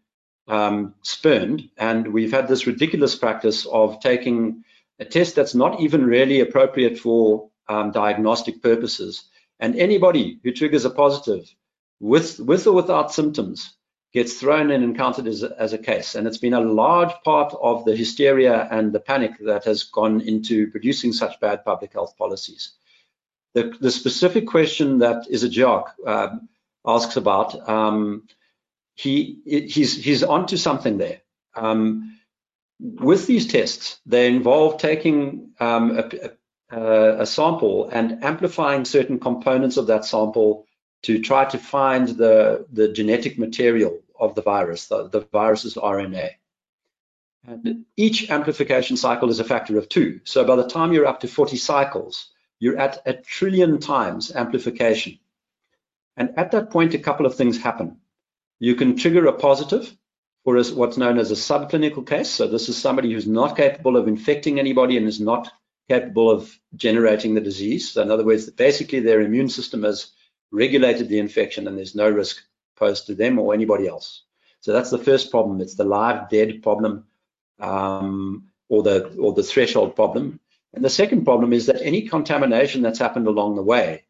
[0.47, 4.64] um, spurned, and we've had this ridiculous practice of taking
[4.99, 9.25] a test that's not even really appropriate for um, diagnostic purposes.
[9.61, 11.55] And anybody who triggers a positive
[12.01, 13.77] with, with or without symptoms
[14.12, 16.14] gets thrown in and counted as a, as a case.
[16.14, 20.20] And it's been a large part of the hysteria and the panic that has gone
[20.23, 22.73] into producing such bad public health policies.
[23.55, 26.37] The, the specific question that Isaac uh,
[26.85, 28.27] asks about, um,
[28.94, 31.20] he, he's, he's onto something there.
[31.55, 32.18] Um,
[32.81, 36.31] with these tests, they involve taking um, a, a,
[36.72, 40.66] Uh, a sample and amplifying certain components of that sample
[41.02, 46.30] to try to find the, the genetic material of the virus, the, the virus's RNA.
[47.44, 50.20] And each amplification cycle is a factor of two.
[50.24, 55.18] So by the time you're up to 40 cycles, you're at a trillion times amplification.
[56.16, 57.96] And at that point, a couple of things happen.
[58.59, 59.90] You can trigger a positive
[60.44, 62.28] for what's known as a subclinical case.
[62.28, 65.50] So this is somebody who's not capable of infecting anybody and is not
[65.90, 67.90] capable of generating the disease.
[67.90, 70.12] So in other words, basically their immune system has
[70.53, 72.37] regulated the infection and there's no risk
[72.76, 74.22] posed to them or anybody else.
[74.61, 75.61] So that's the first problem.
[75.61, 77.07] It's the live dead problem
[77.59, 80.38] um, or the or the threshold problem.
[80.74, 84.05] And the second problem is that any contamination that's happened along the way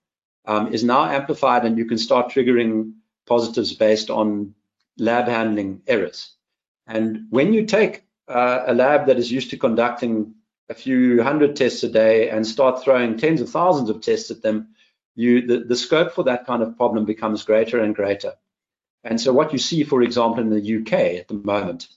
[0.45, 2.93] um, is now amplified and you can start triggering
[3.27, 4.55] positives based on
[4.99, 6.37] lab handling errors.
[6.87, 10.35] And when you take uh, a lab that is used to conducting
[10.71, 14.41] a few hundred tests a day and start throwing tens of thousands of tests at
[14.41, 14.69] them,
[15.17, 18.35] you, the, the scope for that kind of problem becomes greater and greater.
[19.03, 21.89] And so what you see, for example, in the UK at the moment,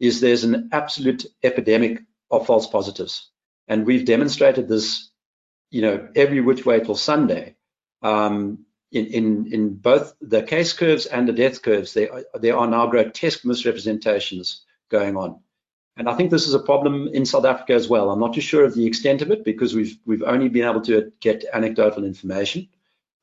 [0.00, 3.28] is there's an absolute epidemic of false positives.
[3.68, 5.10] And we've demonstrated this,
[5.70, 7.56] you know, every which way till Sunday.
[8.02, 12.66] Um, in, in, in both the case curves and the death curves, there, there are
[12.66, 15.40] now grotesque misrepresentations going on.
[15.96, 18.10] And I think this is a problem in South Africa as well.
[18.10, 20.80] I'm not too sure of the extent of it because we've we've only been able
[20.82, 22.68] to get anecdotal information,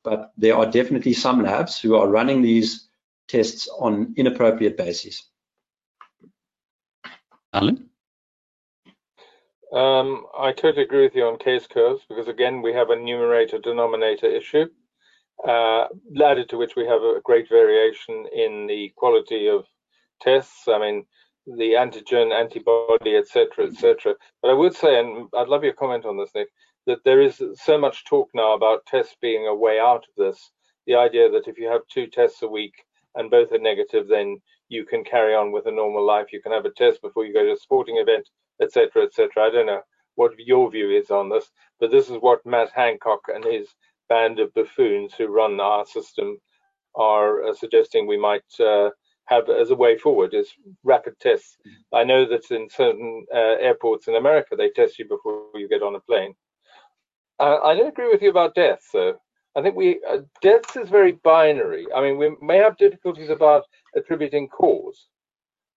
[0.02, 2.88] but there are definitely some labs who are running these
[3.28, 5.24] tests on inappropriate bases.
[7.52, 7.90] Alan?
[9.72, 13.58] Um, I totally agree with you on case curves because again we have a numerator
[13.58, 14.66] denominator issue,
[15.46, 15.86] uh,
[16.22, 19.66] added to which we have a great variation in the quality of
[20.20, 20.68] tests.
[20.68, 21.06] I mean,
[21.46, 24.14] the antigen, antibody, etc., etc.
[24.40, 26.48] But I would say, and I'd love your comment on this, Nick,
[26.86, 30.50] that there is so much talk now about tests being a way out of this.
[30.86, 32.74] The idea that if you have two tests a week
[33.14, 36.32] and both are negative, then you can carry on with a normal life.
[36.32, 38.28] You can have a test before you go to a sporting event,
[38.60, 39.30] etc., etc.
[39.44, 39.82] I don't know
[40.14, 41.50] what your view is on this,
[41.80, 43.68] but this is what Matt Hancock and his
[44.08, 46.38] band of buffoons who run our system
[46.94, 48.90] are uh, suggesting we might uh,
[49.26, 50.48] have as a way forward is
[50.82, 51.56] rapid tests.
[51.60, 51.96] Mm-hmm.
[51.96, 55.82] I know that in certain uh, airports in America, they test you before you get
[55.82, 56.34] on a plane.
[57.38, 59.16] Uh, I don't agree with you about death, though.
[59.54, 61.86] I think we uh, deaths is very binary.
[61.94, 65.08] I mean, we may have difficulties about attributing cause,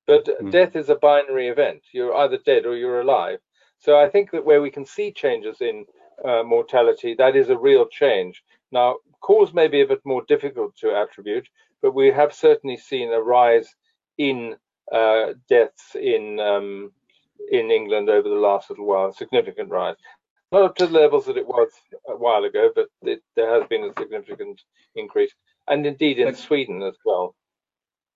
[0.08, 0.51] but mm.
[0.51, 1.81] death is a binary event.
[1.91, 3.39] You're either dead or you're alive.
[3.79, 5.86] So I think that where we can see changes in
[6.23, 8.41] uh, mortality, that is a real change.
[8.71, 11.47] Now, cause may be a bit more difficult to attribute,
[11.86, 13.76] but we have certainly seen a rise
[14.17, 14.56] in
[14.91, 16.91] uh, deaths in um,
[17.52, 19.95] in England over the last little while, a significant rise.
[20.52, 21.69] Not up to the levels that it was
[22.08, 24.63] a while ago, but it, there has been a significant
[24.95, 25.32] increase,
[25.67, 27.36] and indeed in Sweden as well.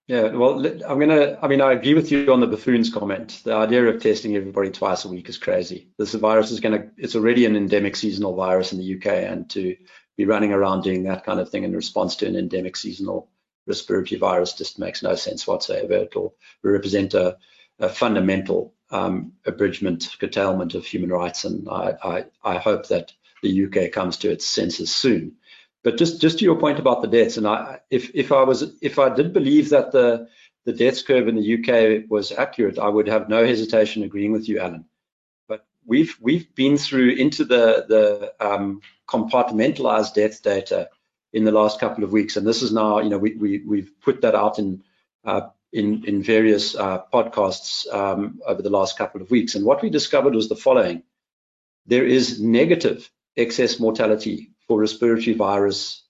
[0.08, 1.38] Yeah, well, I'm gonna.
[1.40, 3.42] I mean, I agree with you on the buffoons comment.
[3.46, 5.90] The idea of testing everybody twice a week is crazy.
[6.00, 6.88] This virus is gonna.
[6.98, 9.78] It's already an endemic seasonal virus in the UK, and to
[10.18, 13.30] be running around doing that kind of thing in response to an endemic seasonal
[13.70, 15.94] respiratory virus just makes no sense whatsoever.
[15.94, 17.38] It will represent a,
[17.80, 23.66] a fundamental um, abridgment, curtailment of human rights, and I, I, I, hope that the
[23.66, 25.34] UK comes to its senses soon.
[25.84, 28.74] But just, just to your point about the deaths, and I, if, if I was,
[28.82, 30.28] if I did believe that the
[30.66, 34.50] the deaths curve in the UK was accurate, I would have no hesitation agreeing with
[34.50, 34.86] you, Alan.
[35.48, 40.90] But we've we've been through into the the um, compartmentalized death data
[41.34, 42.38] in the last couple of weeks.
[42.38, 44.84] And this is now, you know, we, we, we've put that out in,
[45.24, 49.56] uh, in, in various uh, podcasts um, over the last couple of weeks.
[49.56, 51.04] And what we discovered was the following.
[51.86, 56.04] There is negative excess mortality for respiratory virus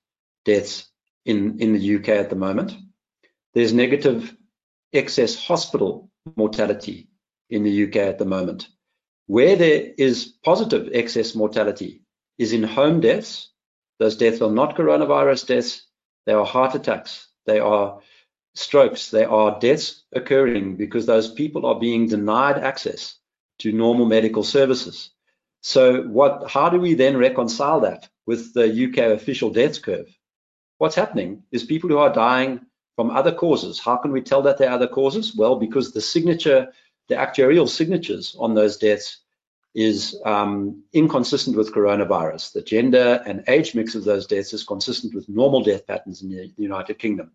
[0.46, 0.88] deaths
[1.26, 2.74] in, in the UK at the moment.
[3.54, 4.36] There's negative
[4.94, 7.08] excess hospital mortality
[7.50, 8.68] in the UK at the moment.
[9.28, 12.02] Where there is positive excess mortality
[12.38, 13.50] is in home deaths
[14.00, 15.84] those deaths are not coronavirus deaths.
[16.26, 17.28] They are heart attacks.
[17.46, 18.00] They are
[18.56, 19.12] strokes.
[19.12, 23.16] They are deaths occurring because those people are being denied access
[23.60, 25.12] to normal medical services.
[25.62, 30.08] So what, how do we then reconcile that with the UK official deaths curve?
[30.78, 32.62] What's happening is people who are dying
[32.96, 33.80] from other causes.
[33.80, 35.36] How can we tell that they're other causes?
[35.36, 36.68] Well, because the signature,
[37.10, 39.18] the actuarial signatures on those deaths
[39.76, 42.54] is um, inconsistent with coronavirus.
[42.54, 46.30] The gender and age mix of those deaths is consistent with normal death patterns in
[46.30, 47.32] the United Kingdom.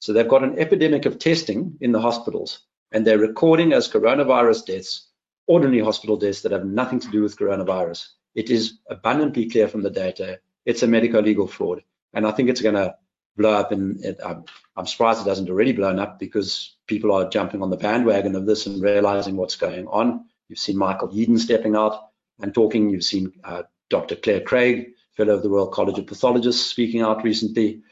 [0.00, 2.60] So they've got an epidemic of testing in the hospitals,
[2.92, 5.08] and they're recording as coronavirus deaths
[5.48, 8.06] ordinary hospital deaths that have nothing to do with coronavirus.
[8.34, 10.38] It is abundantly clear from the data.
[10.64, 12.94] It's a medical legal fraud, and I think it's going to
[13.36, 13.72] blow up.
[13.72, 14.44] And I'm,
[14.76, 18.46] I'm surprised it hasn't already blown up because people are jumping on the bandwagon of
[18.46, 20.26] this and realizing what's going on.
[20.48, 22.90] You've seen Michael Yeadon stepping out and talking.
[22.90, 24.16] You've seen uh, Dr.
[24.16, 27.82] Clare Craig, fellow of the Royal College of Pathologists, speaking out recently.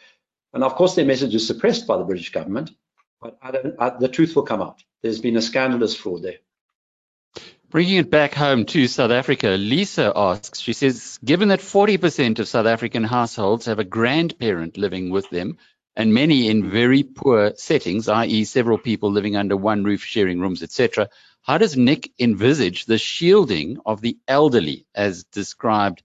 [0.53, 2.71] And of course, their message is suppressed by the British government,
[3.21, 4.83] but I I, the truth will come out.
[5.03, 6.39] There's been a scandalous fraud there.
[7.69, 12.49] Bringing it back home to South Africa, Lisa asks, she says, given that 40% of
[12.49, 15.59] South African households have a grandparent living with them,
[15.97, 20.63] and many in very poor settings, i.e., several people living under one roof, sharing rooms,
[20.63, 21.09] etc.,
[21.47, 26.03] how does Nick envisage the shielding of the elderly as described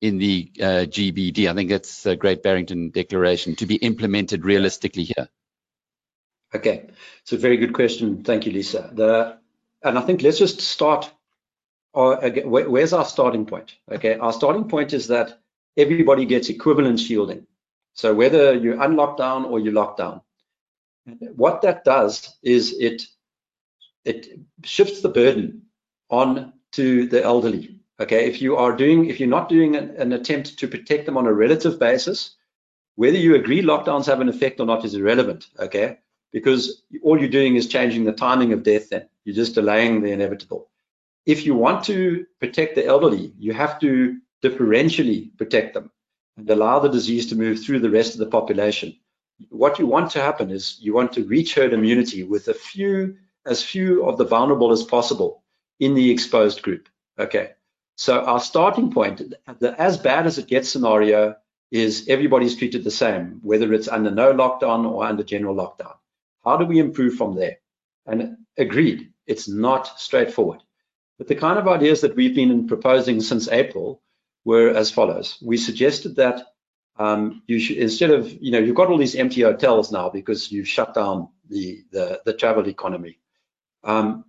[0.00, 1.50] in the uh, GBD?
[1.50, 5.28] I think that's a Great Barrington Declaration to be implemented realistically here.
[6.54, 6.86] Okay,
[7.22, 8.22] it's a very good question.
[8.22, 8.88] Thank you, Lisa.
[8.92, 9.36] The,
[9.82, 11.10] and I think let's just start.
[11.92, 13.74] Uh, again, where's our starting point?
[13.90, 15.40] Okay, our starting point is that
[15.76, 17.48] everybody gets equivalent shielding.
[17.94, 20.20] So whether you're unlocked down or you're locked down,
[21.34, 23.02] what that does is it
[24.04, 25.62] it shifts the burden
[26.10, 27.80] on to the elderly.
[28.00, 31.16] Okay, if you are doing, if you're not doing an, an attempt to protect them
[31.16, 32.34] on a relative basis,
[32.96, 35.46] whether you agree lockdowns have an effect or not is irrelevant.
[35.58, 35.98] Okay,
[36.32, 38.90] because all you're doing is changing the timing of death.
[38.90, 40.68] Then you're just delaying the inevitable.
[41.24, 45.90] If you want to protect the elderly, you have to differentially protect them
[46.36, 48.96] and allow the disease to move through the rest of the population.
[49.48, 53.16] What you want to happen is you want to reach herd immunity with a few,
[53.46, 55.42] as few of the vulnerable as possible
[55.78, 56.88] in the exposed group.
[57.18, 57.52] Okay.
[57.96, 61.36] So our starting point, the as bad as it gets scenario
[61.70, 65.94] is everybody's treated the same, whether it's under no lockdown or under general lockdown.
[66.44, 67.58] How do we improve from there?
[68.06, 70.60] And agreed, it's not straightforward.
[71.18, 74.02] But the kind of ideas that we've been proposing since April
[74.44, 75.38] were as follows.
[75.42, 76.42] We suggested that
[76.96, 80.52] um, you should, instead of, you know, you've got all these empty hotels now because
[80.52, 83.18] you've shut down the, the, the travel economy.
[83.84, 84.24] Um,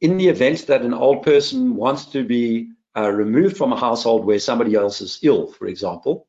[0.00, 4.24] in the event that an old person wants to be uh, removed from a household
[4.24, 6.26] where somebody else is ill, for example,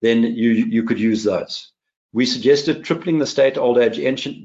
[0.00, 1.72] then you, you could use those.
[2.12, 4.00] We suggested tripling the state old age,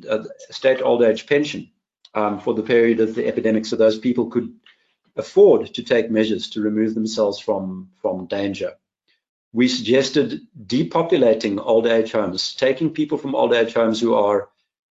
[0.09, 1.71] uh, state old age pension
[2.13, 4.53] um, for the period of the epidemic so those people could
[5.15, 8.73] afford to take measures to remove themselves from, from danger.
[9.53, 14.49] We suggested depopulating old age homes, taking people from old age homes who are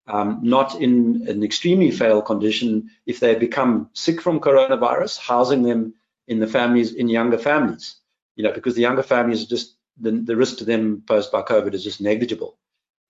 [0.08, 2.92] um, not in an extremely frail condition.
[3.06, 5.94] If they become sick from coronavirus, housing them
[6.28, 7.96] in the families, in younger families,
[8.36, 11.74] you know, because the younger families just, the, the risk to them posed by COVID
[11.74, 12.58] is just negligible.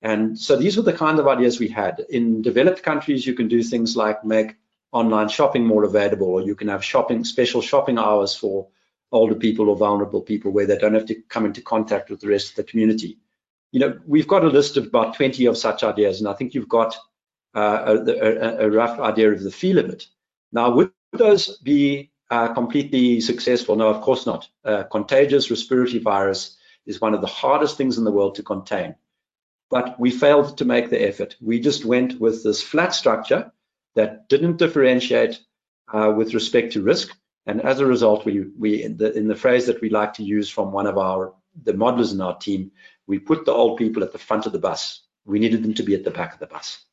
[0.01, 2.05] And so these were the kind of ideas we had.
[2.09, 4.55] In developed countries, you can do things like make
[4.91, 8.67] online shopping more available, or you can have shopping special shopping hours for
[9.11, 12.27] older people or vulnerable people where they don't have to come into contact with the
[12.27, 13.17] rest of the community.
[13.73, 16.53] You know, we've got a list of about 20 of such ideas, and I think
[16.53, 16.95] you've got
[17.55, 20.05] uh, a, a, a, rough idea of the feel of it.
[20.51, 23.75] Now, would those be uh, completely successful?
[23.75, 24.47] No, of course not.
[24.63, 26.55] Uh, contagious respiratory virus
[26.85, 28.93] is one of the hardest things in the world to contain.
[29.71, 31.35] But we failed to make the effort.
[31.41, 33.51] We just went with this flat structure
[33.95, 35.39] that didn't differentiate
[35.91, 37.09] uh, with respect to risk.
[37.47, 40.23] And as a result, we, we in, the, in the phrase that we like to
[40.23, 42.71] use from one of our the modelers in our team,
[43.07, 45.01] we put the old people at the front of the bus.
[45.25, 46.85] We needed them to be at the back of the bus.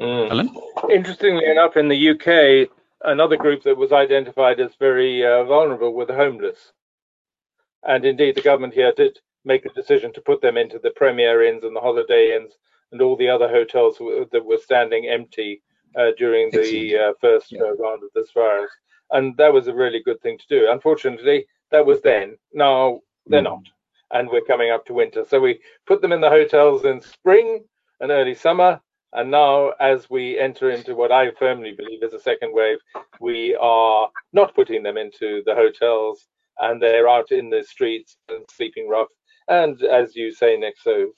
[0.00, 0.48] Mm.
[0.90, 2.68] Interestingly enough, in the UK,
[3.02, 6.72] another group that was identified as very uh, vulnerable were the homeless.
[7.82, 11.42] And indeed, the government here did make a decision to put them into the Premier
[11.42, 12.52] Inns and the Holiday Inns
[12.92, 15.62] and all the other hotels that were standing empty
[15.96, 17.60] uh, during the uh, first yeah.
[17.60, 18.70] round of this virus.
[19.12, 20.70] And that was a really good thing to do.
[20.70, 22.36] Unfortunately, that was then.
[22.52, 23.62] Now they're not.
[24.12, 25.24] And we're coming up to winter.
[25.28, 27.64] So we put them in the hotels in spring
[28.00, 28.80] and early summer.
[29.12, 32.78] And now, as we enter into what I firmly believe is a second wave,
[33.20, 36.26] we are not putting them into the hotels
[36.58, 39.08] and they're out in the streets and sleeping rough
[39.48, 41.12] and as you say, Nick, so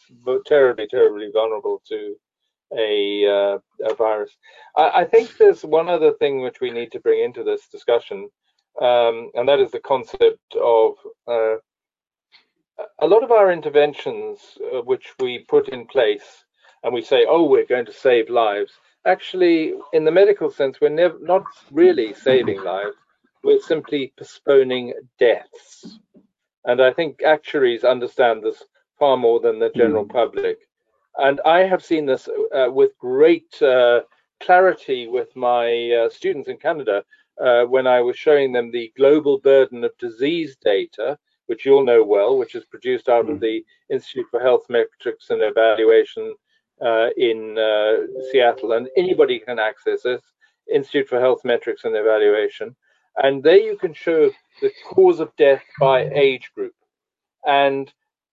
[0.47, 2.15] terribly, terribly vulnerable to
[2.77, 4.31] a, uh, a virus.
[4.77, 8.29] I, I, think there's one other thing which we need to bring into this discussion,
[8.83, 10.95] um, and that is the concept of
[11.27, 11.57] uh,
[13.01, 16.45] a lot of our interventions, uh, which we put in place,
[16.83, 18.73] and we say, "Oh, we're going to save lives."
[19.05, 22.97] Actually, in the medical sense, we're never not really saving lives.
[23.43, 25.99] We're simply postponing deaths.
[26.65, 28.63] And I think actuaries understand this
[28.99, 30.13] far more than the general mm.
[30.13, 30.59] public.
[31.17, 34.01] And I have seen this uh, with great uh,
[34.41, 37.05] clarity with my uh, students in Canada
[37.41, 41.19] uh, when I was showing them the global burden of disease data,
[41.49, 43.33] which you'll know well, which is produced out mm.
[43.33, 46.35] of the Institute for Health Metrics and Evaluation
[46.85, 48.73] uh, in uh, Seattle.
[48.73, 50.23] And anybody can access this,
[50.73, 52.77] Institute for Health Metrics and Evaluation.
[53.17, 54.31] And there you can show
[54.61, 56.75] the cause of death by age group.
[57.47, 57.91] And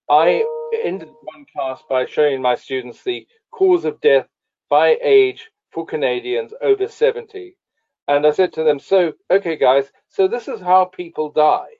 [0.10, 0.46] I
[0.84, 4.28] ended one class by showing my students the cause of death
[4.70, 7.56] by age for Canadians over 70.
[8.10, 11.75] And I said to them, so, okay, guys, so this is how people die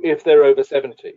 [0.00, 1.14] if they're over 70.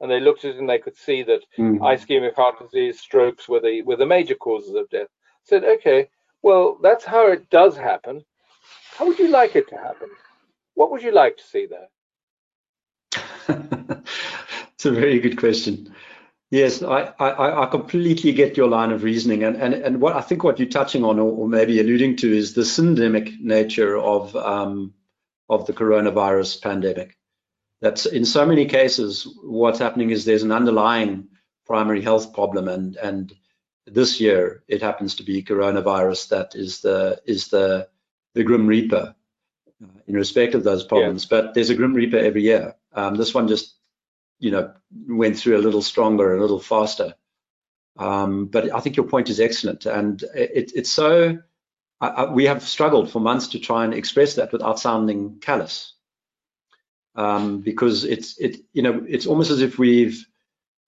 [0.00, 1.78] And they looked at it and they could see that mm.
[1.78, 5.08] ischemic heart disease, strokes were the, were the major causes of death.
[5.44, 6.08] Said, okay,
[6.42, 8.24] well, that's how it does happen.
[8.96, 10.08] How would you like it to happen?
[10.74, 11.88] What would you like to see there?
[14.74, 15.94] it's a very good question.
[16.50, 20.20] Yes, I, I, I, completely get your line of reasoning, and, and, and what I
[20.20, 24.36] think what you're touching on, or, or maybe alluding to, is the syndemic nature of
[24.36, 24.92] um,
[25.48, 27.16] of the coronavirus pandemic.
[27.82, 31.28] That's in so many cases, what's happening is there's an underlying
[31.66, 33.34] primary health problem, and and
[33.86, 37.88] this year it happens to be coronavirus that is the is the
[38.34, 39.14] the grim reaper
[39.82, 41.24] uh, in respect of those problems.
[41.24, 41.40] Yeah.
[41.40, 42.74] But there's a Grim Reaper every year.
[42.92, 43.74] Um, this one just,
[44.38, 44.72] you know,
[45.08, 47.14] went through a little stronger, a little faster.
[47.98, 51.38] Um, but I think your point is excellent, and it, it's so.
[52.00, 55.94] I, I, we have struggled for months to try and express that without sounding callous,
[57.14, 60.26] um, because it's it you know it's almost as if we've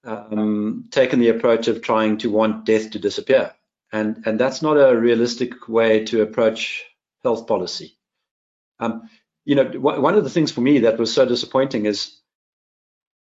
[0.05, 3.53] um, taken the approach of trying to want death to disappear,
[3.93, 6.85] and and that's not a realistic way to approach
[7.23, 7.97] health policy.
[8.81, 9.09] Um,
[9.45, 12.19] you know, one of the things for me that was so disappointing is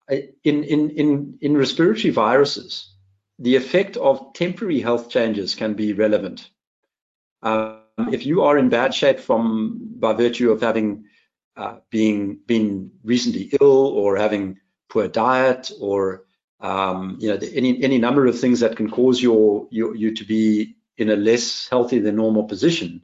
[0.09, 2.93] in in in in respiratory viruses,
[3.39, 6.49] the effect of temporary health changes can be relevant.
[7.41, 7.79] Um,
[8.11, 11.05] if you are in bad shape from by virtue of having
[11.57, 16.25] uh, being been recently ill or having poor diet or
[16.59, 20.23] um, you know any any number of things that can cause your, your you to
[20.23, 23.01] be in a less healthy than normal position,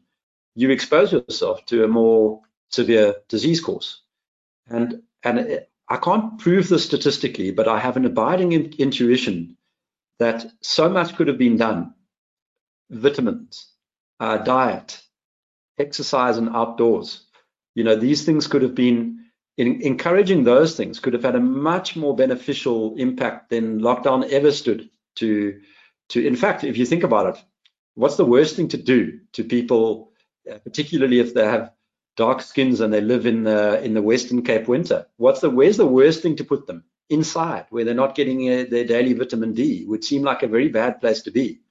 [0.55, 4.01] you expose yourself to a more severe disease course.
[4.69, 9.57] And and I can't prove this statistically, but I have an abiding in, intuition
[10.19, 11.93] that so much could have been done.
[12.89, 13.67] Vitamins,
[14.19, 15.01] uh, diet,
[15.77, 17.25] exercise and outdoors.
[17.77, 19.25] You know, these things could have been
[19.57, 24.51] in, encouraging those things could have had a much more beneficial impact than lockdown ever
[24.51, 25.61] stood to
[26.09, 27.43] to in fact if you think about it
[27.95, 30.11] what's the worst thing to do to people
[30.51, 31.71] uh, particularly if they have
[32.15, 35.77] dark skins and they live in the in the western cape winter what's the where's
[35.77, 39.53] the worst thing to put them inside where they're not getting uh, their daily vitamin
[39.53, 41.61] D would seem like a very bad place to be.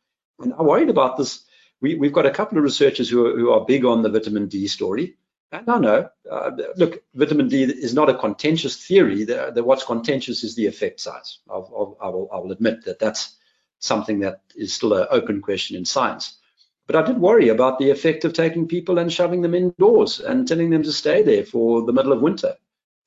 [0.40, 1.44] And I'm worried about this.
[1.80, 4.48] We, have got a couple of researchers who are, who are, big on the vitamin
[4.48, 5.16] D story.
[5.52, 9.24] And I know, uh, look, vitamin D is not a contentious theory.
[9.24, 11.38] The, the, what's contentious is the effect size.
[11.48, 13.36] I, will, I will admit that that's
[13.78, 16.38] something that is still an open question in science.
[16.86, 20.46] But I did worry about the effect of taking people and shoving them indoors and
[20.46, 22.56] telling them to stay there for the middle of winter.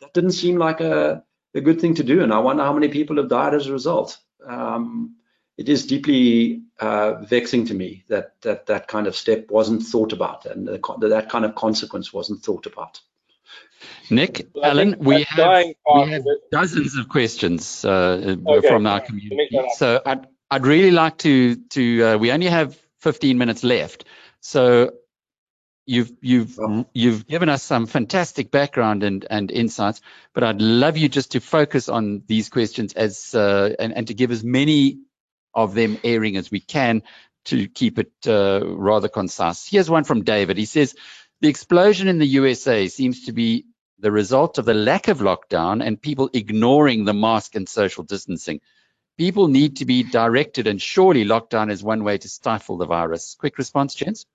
[0.02, 1.24] That didn't seem like a,
[1.54, 2.24] a good thing to do.
[2.24, 4.18] And I wonder how many people have died as a result.
[4.46, 5.16] Um,
[5.60, 10.14] it is deeply uh, vexing to me that, that that kind of step wasn't thought
[10.14, 13.01] about and the, that kind of consequence wasn't thought about.
[14.10, 18.68] Nick, well, Alan, we have, we have dozens of questions uh, okay.
[18.70, 19.60] from our community.
[19.76, 24.05] So I'd, I'd really like to, to uh, we only have 15 minutes left.
[24.39, 24.93] So
[25.86, 26.60] You've you've
[26.93, 30.01] you've given us some fantastic background and, and insights,
[30.36, 34.14] but I'd love you just to focus on these questions as uh, and, and to
[34.14, 34.99] give as many
[35.54, 37.04] of them airing as we can
[37.45, 39.68] to keep it uh, rather concise.
[39.68, 40.58] Here's one from David.
[40.58, 40.95] He says
[41.41, 43.66] the explosion in the USA seems to be
[44.00, 48.62] the result of the lack of lockdown and people ignoring the mask and social distancing.
[49.18, 53.36] People need to be directed, and surely lockdown is one way to stifle the virus.
[53.38, 54.26] Quick response, gents.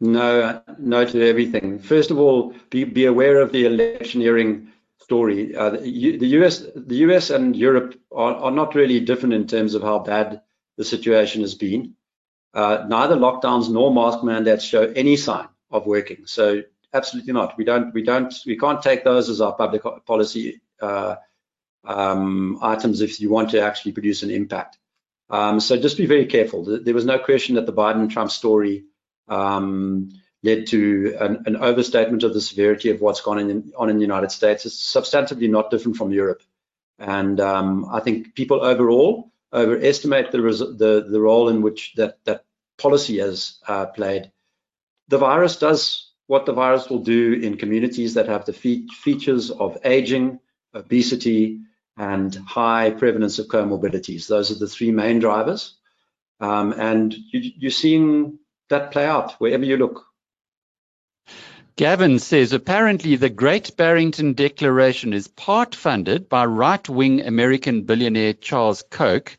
[0.00, 1.78] No, no to everything.
[1.78, 4.72] First of all, be, be aware of the electioneering
[5.04, 5.54] story.
[5.54, 9.74] Uh, the, the, US, the US and Europe are, are, not really different in terms
[9.74, 10.40] of how bad
[10.78, 11.94] the situation has been.
[12.54, 16.22] Uh, neither lockdowns nor mask mandates show any sign of working.
[16.26, 17.58] So absolutely not.
[17.58, 21.16] We don't, we don't, we can't take those as our public policy uh,
[21.84, 24.78] um, items if you want to actually produce an impact.
[25.28, 26.80] Um, so just be very careful.
[26.82, 28.84] There was no question that the Biden-Trump story
[29.28, 30.10] um,
[30.44, 34.02] led to an, an, overstatement of the severity of what's gone in, on in the
[34.02, 34.66] United States.
[34.66, 36.42] It's substantively not different from Europe.
[36.98, 42.44] And um, I think people overall overestimate the, the, the role in which that, that
[42.78, 44.30] policy has uh, played.
[45.08, 49.50] The virus does what the virus will do in communities that have the fe features
[49.50, 50.40] of aging,
[50.74, 51.60] obesity,
[51.96, 54.26] and high prevalence of comorbidities.
[54.26, 55.74] Those are the three main drivers.
[56.40, 58.38] Um, and you, are seeing
[58.68, 60.04] that play out wherever you look.
[61.76, 68.32] Gavin says apparently the Great Barrington Declaration is part funded by right wing American billionaire
[68.32, 69.36] Charles Koch,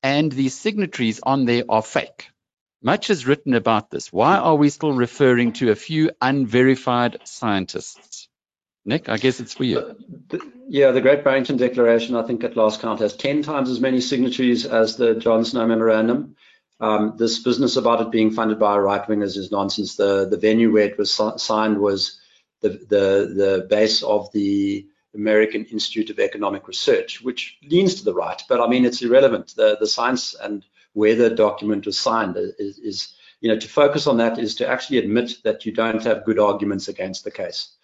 [0.00, 2.28] and the signatories on there are fake.
[2.80, 4.12] Much is written about this.
[4.12, 8.28] Why are we still referring to a few unverified scientists?
[8.84, 9.96] Nick, I guess it's for you.
[10.68, 14.00] yeah, the Great Barrington Declaration, I think at last count, has 10 times as many
[14.00, 16.36] signatories as the John Snow Memorandum.
[16.80, 19.96] Um, this business about it being funded by right wingers is nonsense.
[19.96, 22.20] The the venue where it was signed was
[22.60, 28.14] the the the base of the American Institute of Economic Research, which leans to the
[28.14, 29.54] right, but I mean it's irrelevant.
[29.56, 34.06] The the science and where the document was signed is, is you know to focus
[34.06, 37.76] on that is to actually admit that you don't have good arguments against the case.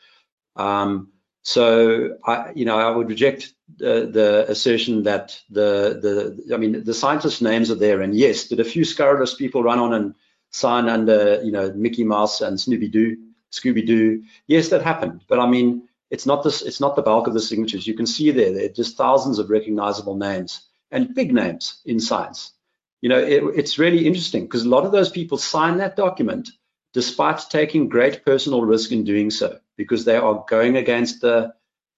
[0.56, 1.12] Um,
[1.42, 6.94] so I, you know, I would reject the assertion that the the I mean the
[6.94, 10.14] scientists' names are there, and yes, did a few scurrilous people run on and
[10.50, 13.16] sign under you know Mickey Mouse and Snoopy Doo
[13.52, 14.22] Scooby Doo.
[14.46, 16.62] Yes, that happened, but I mean, it's not this.
[16.62, 17.86] It's not the bulk of the signatures.
[17.86, 22.00] You can see there, there are just thousands of recognizable names and big names in
[22.00, 22.52] science.
[23.00, 26.50] You know, it, it's really interesting because a lot of those people sign that document
[26.92, 31.54] despite taking great personal risk in doing so, because they are going against the,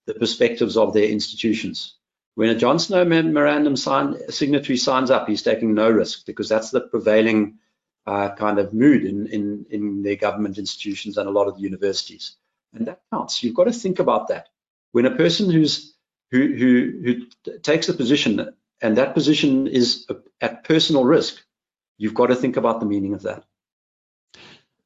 [0.07, 1.97] the perspectives of their institutions.
[2.35, 6.71] When a John Snow memorandum sign, signatory signs up, he's taking no risk because that's
[6.71, 7.59] the prevailing
[8.07, 11.63] uh, kind of mood in, in, in their government institutions and a lot of the
[11.63, 12.37] universities.
[12.73, 13.43] And that counts.
[13.43, 14.49] You've got to think about that.
[14.93, 15.95] When a person who's
[16.31, 20.07] who, who, who takes a position and that position is
[20.41, 21.45] at personal risk,
[21.99, 23.45] you've got to think about the meaning of that.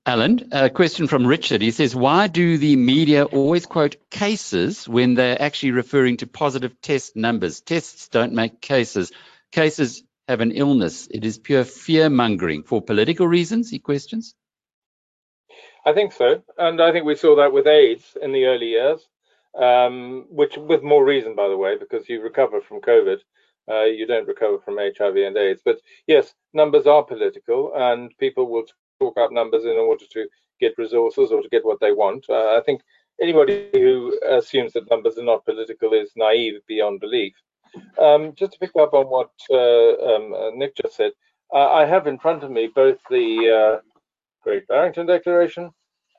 [0.08, 1.60] Alan, a question from Richard.
[1.60, 6.80] He says, why do the media always quote cases when they're actually referring to positive
[6.80, 7.60] test numbers?
[7.60, 9.10] Tests don't make cases.
[9.50, 11.08] Cases have an illness.
[11.10, 14.36] It is pure fear mongering for political reasons, he questions.
[15.84, 16.40] I think so.
[16.56, 19.04] And I think we saw that with AIDS in the early years,
[19.60, 23.18] um, which with more reason, by the way, because you recover from COVID.
[23.68, 25.62] Uh, you don't recover from HIV and AIDS.
[25.64, 28.66] But yes, numbers are political, and people will
[29.00, 30.26] talk up numbers in order to
[30.60, 32.24] get resources or to get what they want.
[32.28, 32.80] Uh, I think
[33.20, 37.34] anybody who assumes that numbers are not political is naive beyond belief.
[38.00, 41.12] Um, just to pick up on what uh, um, uh, Nick just said,
[41.52, 43.80] uh, I have in front of me both the uh,
[44.42, 45.70] Great Barrington Declaration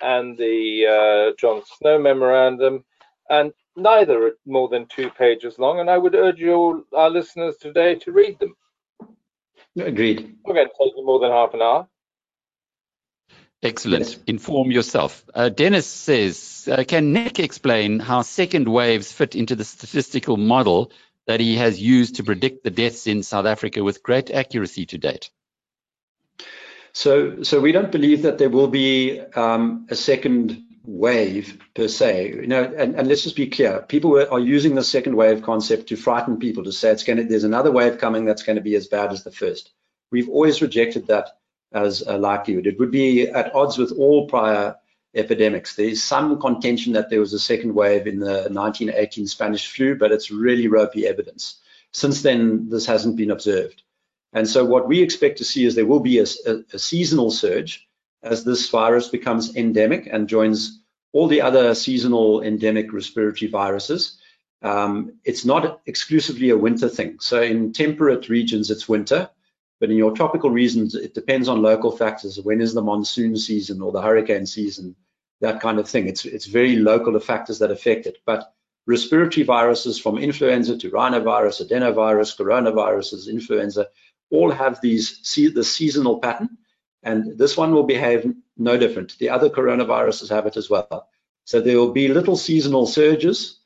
[0.01, 2.86] and the uh, John Snow Memorandum,
[3.30, 5.80] and neither are more than two pages long.
[5.80, 8.55] And I would urge you, our listeners today, to read them.
[9.80, 10.36] Agreed.
[10.45, 11.88] We're going to take you more than half an hour.
[13.64, 14.05] Excellent.
[14.05, 14.18] Yes.
[14.28, 15.26] Inform yourself.
[15.34, 20.91] Uh, Dennis says, uh, can Nick explain how second waves fit into the statistical model
[21.26, 24.97] that he has used to predict the deaths in South Africa with great accuracy to
[24.97, 25.32] date?
[26.93, 32.30] So, so we don't believe that there will be um, a second wave per se.
[32.30, 35.88] You know, and, and, let's just be clear: people are using the second wave concept
[35.89, 37.24] to frighten people to say it's going to.
[37.24, 39.72] There's another wave coming that's going to be as bad as the first.
[40.12, 41.38] We've always rejected that
[41.74, 42.68] as a likelihood.
[42.68, 44.76] It would be at odds with all prior
[45.15, 45.76] epidemics.
[45.76, 50.11] There's some contention that there was a second wave in the 1918 Spanish flu, but
[50.11, 51.59] it's really ropey evidence.
[51.91, 53.84] Since then, this hasn't been observed.
[54.34, 57.32] And so what we expect to see is there will be a, a, a seasonal
[57.32, 57.88] surge
[58.22, 60.82] as this virus becomes endemic and joins
[61.13, 64.18] all the other seasonal endemic respiratory viruses.
[64.61, 67.18] Um, it's not exclusively a winter thing.
[67.20, 69.30] So in temperate regions, it's winter.
[69.80, 72.39] But in your tropical regions, it depends on local factors.
[72.41, 74.95] When is the monsoon season or the hurricane season?
[75.41, 76.07] That kind of thing.
[76.07, 78.17] It's it's very local the factors that affect it.
[78.25, 78.51] But
[78.88, 83.88] respiratory viruses from influenza to rhinovirus, adenovirus, coronaviruses, influenza,
[84.32, 85.21] all have these
[85.53, 86.57] the seasonal pattern,
[87.03, 89.17] and this one will behave no different.
[89.19, 91.07] The other coronaviruses have it as well.
[91.45, 93.57] So there will be little seasonal surges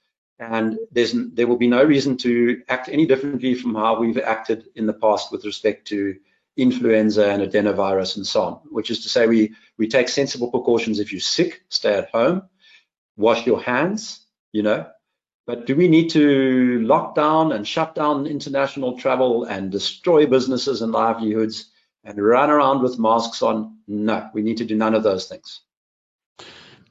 [0.42, 4.88] and there will be no reason to act any differently from how we've acted in
[4.88, 6.16] the past with respect to
[6.58, 11.00] influenza and adenovirus and so on, which is to say we, we take sensible precautions.
[11.00, 12.42] If you're sick, stay at home,
[13.16, 14.88] wash your hands, you know,
[15.46, 20.82] but do we need to lock down and shut down international travel and destroy businesses
[20.82, 21.72] and livelihoods
[22.04, 23.78] and run around with masks on?
[23.88, 25.62] No, we need to do none of those things.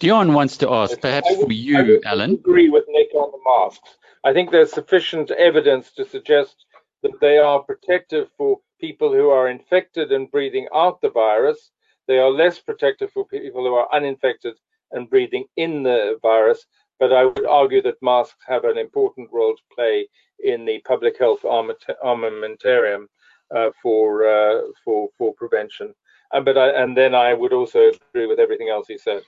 [0.01, 2.33] Dion wants to ask, perhaps would, for you, Alan.
[2.33, 3.99] Agree with Nick on the masks.
[4.25, 6.65] I think there's sufficient evidence to suggest
[7.03, 11.71] that they are protective for people who are infected and breathing out the virus.
[12.09, 14.55] They are less protective for people who are uninfected
[14.93, 16.65] and breathing in the virus.
[16.99, 20.09] But I would argue that masks have an important role to play
[20.43, 23.05] in the public health armamentarium
[23.55, 25.95] uh, for uh, for for prevention.
[26.33, 29.23] And but I, and then I would also agree with everything else he said.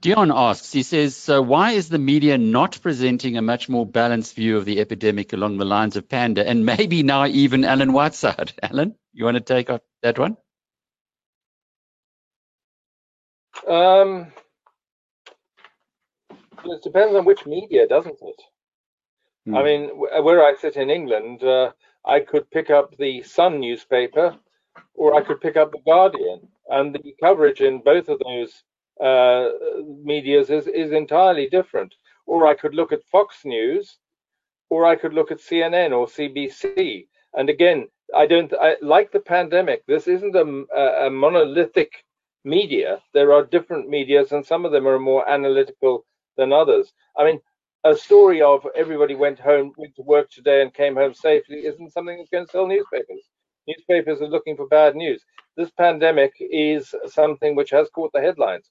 [0.00, 4.34] Dion asks, he says, so why is the media not presenting a much more balanced
[4.34, 8.54] view of the epidemic along the lines of Panda and maybe now even Alan Whiteside?
[8.62, 10.38] Alan, you want to take up that one?
[13.68, 14.32] Um,
[16.64, 18.42] it depends on which media, doesn't it?
[19.44, 19.56] Hmm.
[19.56, 21.72] I mean, where I sit in England, uh,
[22.06, 24.34] I could pick up the Sun newspaper
[24.94, 28.62] or I could pick up the Guardian, and the coverage in both of those
[29.02, 29.50] uh,
[30.02, 31.94] medias is, is entirely different.
[32.26, 33.98] Or I could look at Fox News,
[34.68, 37.06] or I could look at CNN or CBC.
[37.34, 39.84] And again, I don't I, like the pandemic.
[39.86, 42.04] This isn't a, a monolithic
[42.44, 43.00] media.
[43.14, 46.04] There are different medias, and some of them are more analytical
[46.36, 46.92] than others.
[47.16, 47.40] I mean,
[47.84, 51.92] a story of everybody went home, went to work today, and came home safely isn't
[51.92, 53.28] something that's going to sell newspapers.
[53.66, 55.22] Newspapers are looking for bad news.
[55.56, 58.70] This pandemic is something which has caught the headlines.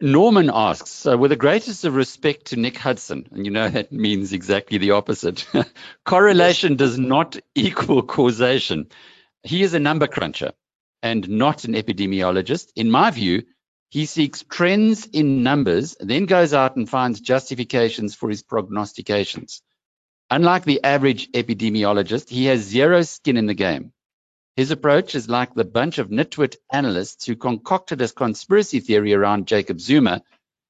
[0.00, 3.90] Norman asks, uh, with the greatest of respect to Nick Hudson, and you know that
[3.90, 5.46] means exactly the opposite,
[6.04, 8.88] correlation does not equal causation.
[9.42, 10.52] He is a number cruncher
[11.02, 12.68] and not an epidemiologist.
[12.76, 13.42] In my view,
[13.90, 19.62] he seeks trends in numbers, then goes out and finds justifications for his prognostications.
[20.30, 23.92] Unlike the average epidemiologist, he has zero skin in the game.
[24.58, 29.46] His approach is like the bunch of nitwit analysts who concocted a conspiracy theory around
[29.46, 30.24] Jacob Zuma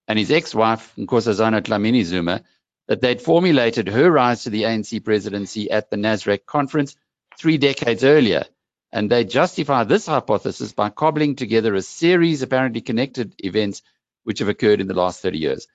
[0.07, 2.43] and his ex-wife, Nkosazana Dlamini Zuma,
[2.89, 6.97] that they'd formulated her rise to the ANC presidency at the Nasrec conference
[7.39, 8.45] three decades earlier.
[8.93, 13.81] And they justify this hypothesis by cobbling together a series of apparently connected events
[14.23, 15.67] which have occurred in the last 30 years.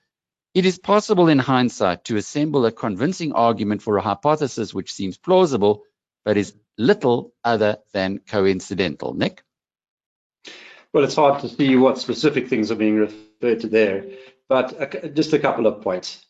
[0.54, 5.18] It is possible in hindsight to assemble a convincing argument for a hypothesis which seems
[5.18, 5.82] plausible,
[6.24, 9.14] but is little other than coincidental.
[9.14, 9.42] Nick?
[10.92, 14.04] Well, it's hard to see what specific things are being referred to there,
[14.48, 16.24] but just a couple of points.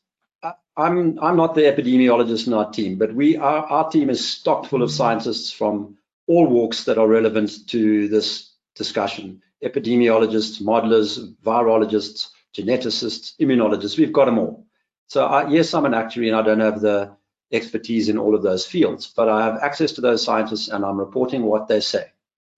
[0.76, 4.66] I'm I'm not the epidemiologist in our team, but we are our team is stocked
[4.66, 9.42] full of scientists from all walks that are relevant to this discussion.
[9.62, 14.66] Epidemiologists, modelers, virologists, geneticists, immunologists, we've got them all.
[15.08, 17.16] So I, yes, I'm an actuary and I don't have the
[17.52, 20.98] expertise in all of those fields, but I have access to those scientists and I'm
[20.98, 22.06] reporting what they say.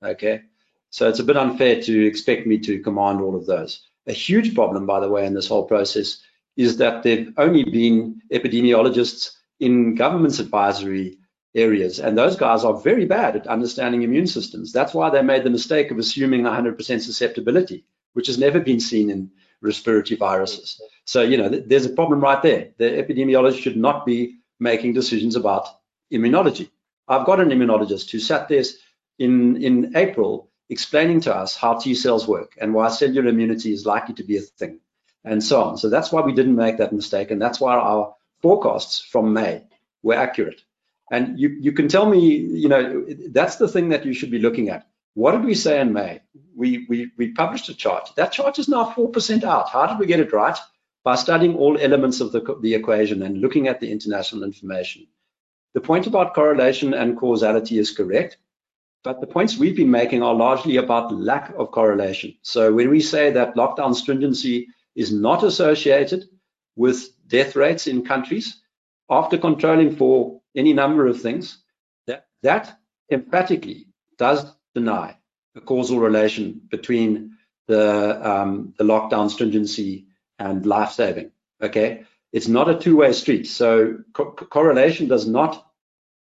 [0.03, 0.43] Okay.
[0.91, 3.82] So it's a bit unfair to expect me to command all of those.
[4.07, 6.22] A huge problem, by the way, in this whole process
[6.57, 11.18] is that there've only been epidemiologists in government's advisory
[11.55, 14.72] areas, and those guys are very bad at understanding immune systems.
[14.72, 19.11] That's why they made the mistake of assuming 100% susceptibility, which has never been seen
[19.11, 19.30] in
[19.61, 20.80] respiratory viruses.
[21.05, 22.62] So, you know, th there's a problem right there.
[22.78, 25.68] The epidemiologists should not be making decisions about
[26.12, 26.70] immunology.
[27.09, 28.64] I've got an immunologist who sat there
[29.18, 33.86] in, in April explaining to us how T cells work and why cellular immunity is
[33.86, 34.80] likely to be a thing
[35.24, 35.78] and so on.
[35.78, 37.30] So that's why we didn't make that mistake.
[37.30, 39.64] And that's why our forecasts from May
[40.02, 40.62] were accurate.
[41.11, 44.38] And you, you can tell me, you know, that's the thing that you should be
[44.38, 44.86] looking at.
[45.14, 46.20] What did we say in May?
[46.54, 48.11] We, we, we published a chart.
[48.16, 49.70] That chart is now 4% out.
[49.70, 50.59] How did we get it right?
[51.07, 55.07] By studying all elements of the, the equation and looking at the international information.
[55.72, 58.38] The point about correlation and causality is correct,
[59.04, 62.34] but the points we've been making are largely about lack of correlation.
[62.42, 66.24] So when we say that lockdown stringency is not associated
[66.74, 68.61] with death rates in countries,
[69.09, 71.59] after controlling for any number of things,
[72.09, 72.80] that, that
[73.12, 73.86] emphatically
[74.18, 74.44] does
[74.74, 75.16] deny
[75.54, 77.36] a causal relation between
[77.68, 80.07] the, um, the lockdown stringency
[80.39, 81.30] and life saving.
[81.62, 83.47] Okay, it's not a two-way street.
[83.47, 85.66] So co correlation does not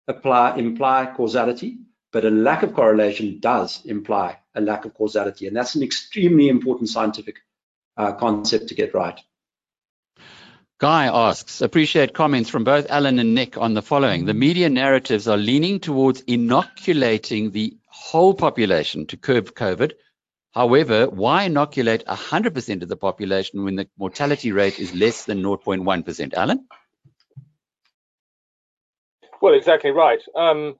[0.07, 1.79] apply imply causality,
[2.11, 6.49] but a lack of correlation does imply a lack of causality, and that's an extremely
[6.49, 7.37] important scientific
[7.97, 9.19] uh, concept to get right.
[10.79, 14.23] Guy asks, appreciate comments from both Alan and Nick on the following.
[14.23, 19.91] The media narratives are leaning towards inoculating the whole population to curb COVID
[20.51, 26.33] However, why inoculate 100% of the population when the mortality rate is less than 0.1%?
[26.33, 26.67] Alan?
[29.41, 30.21] Well, exactly right.
[30.35, 30.75] Um,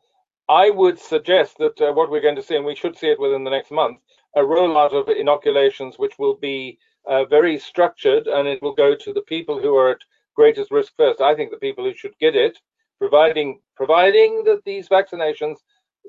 [0.49, 3.19] I would suggest that uh, what we're going to see, and we should see it
[3.19, 3.99] within the next month,
[4.35, 9.13] a rollout of inoculations which will be uh, very structured and it will go to
[9.13, 10.01] the people who are at
[10.35, 11.21] greatest risk first.
[11.21, 12.57] I think the people who should get it,
[12.97, 15.57] providing providing that these vaccinations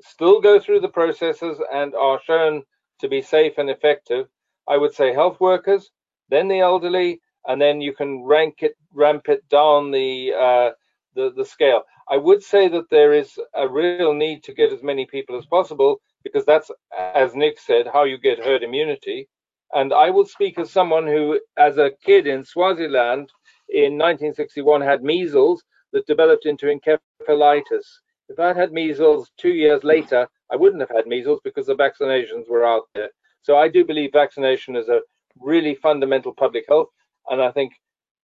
[0.01, 2.63] still go through the processes and are shown
[3.01, 4.27] to be safe and effective,
[4.67, 5.91] I would say health workers,
[6.29, 10.71] then the elderly, and then you can rank it, ramp it down the uh,
[11.15, 11.83] the, the scale.
[12.09, 15.45] I would say that there is a real need to get as many people as
[15.45, 16.69] possible because that's,
[17.15, 19.27] as Nick said, how you get herd immunity.
[19.73, 23.29] And I will speak as someone who, as a kid in Swaziland
[23.69, 27.85] in 1961, had measles that developed into encephalitis.
[28.29, 32.49] If I'd had measles two years later, I wouldn't have had measles because the vaccinations
[32.49, 33.09] were out there.
[33.41, 35.01] So I do believe vaccination is a
[35.39, 36.89] really fundamental public health,
[37.29, 37.73] and I think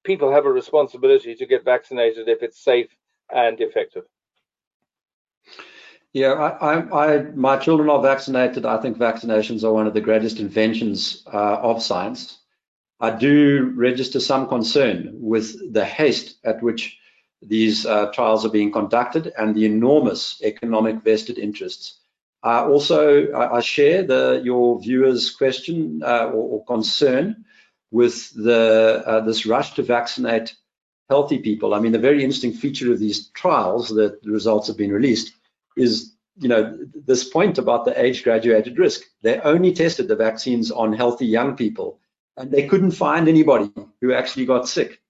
[0.03, 2.89] people have a responsibility to get vaccinated if it's safe
[3.33, 4.03] and effective.
[6.13, 8.65] Yeah, I, I, I, my children are vaccinated.
[8.65, 12.39] I think vaccinations are one of the greatest inventions uh, of science.
[12.99, 16.97] I do register some concern with the haste at which
[17.41, 21.99] these uh, trials are being conducted and the enormous economic vested interests
[22.43, 27.45] uh, also, I, I share the, your viewers' question uh, or, or, concern
[27.91, 30.55] with the uh, this rush to vaccinate
[31.09, 31.73] healthy people.
[31.73, 35.33] I mean, the very interesting feature of these trials that the results have been released
[35.75, 39.01] is, you know, this point about the age-graduated risk.
[39.23, 41.99] They only tested the vaccines on healthy young people,
[42.35, 45.01] and they couldn't find anybody who actually got sick.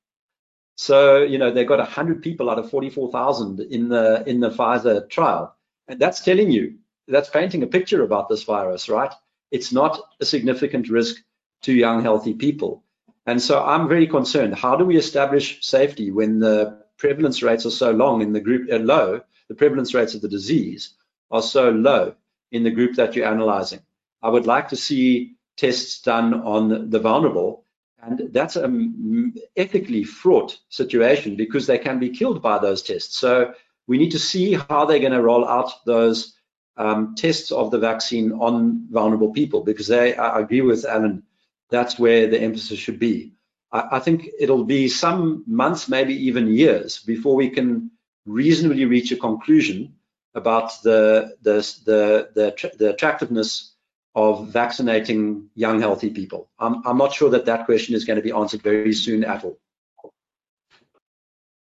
[0.75, 5.09] So, you know, they got 100 people out of 44,000 in the in the Pfizer
[5.09, 5.55] trial.
[5.87, 9.13] And that's telling you, that's painting a picture about this virus, right?
[9.51, 11.21] It's not a significant risk
[11.63, 12.83] to young, healthy people.
[13.25, 14.55] And so I'm very concerned.
[14.55, 18.69] How do we establish safety when the prevalence rates are so long in the group
[18.71, 20.93] uh, low, the prevalence rates of the disease
[21.31, 22.15] are so low
[22.51, 23.79] in the group that you're analyzing?
[24.21, 27.65] I would like to see tests done on the vulnerable
[28.01, 33.17] and that's an ethically fraught situation because they can be killed by those tests.
[33.17, 33.53] So
[33.87, 36.36] we need to see how they're going to roll out those
[36.77, 41.23] um, tests of the vaccine on vulnerable people because they, I agree with Alan,
[41.69, 43.33] that's where the emphasis should be.
[43.71, 47.91] I, I think it'll be some months, maybe even years before we can
[48.25, 49.95] reasonably reach a conclusion
[50.35, 51.55] about the, the,
[51.85, 53.73] the, the, the attractiveness
[54.13, 56.49] of vaccinating young, healthy people?
[56.59, 59.43] I'm, I'm not sure that that question is going to be answered very soon at
[59.43, 59.59] all.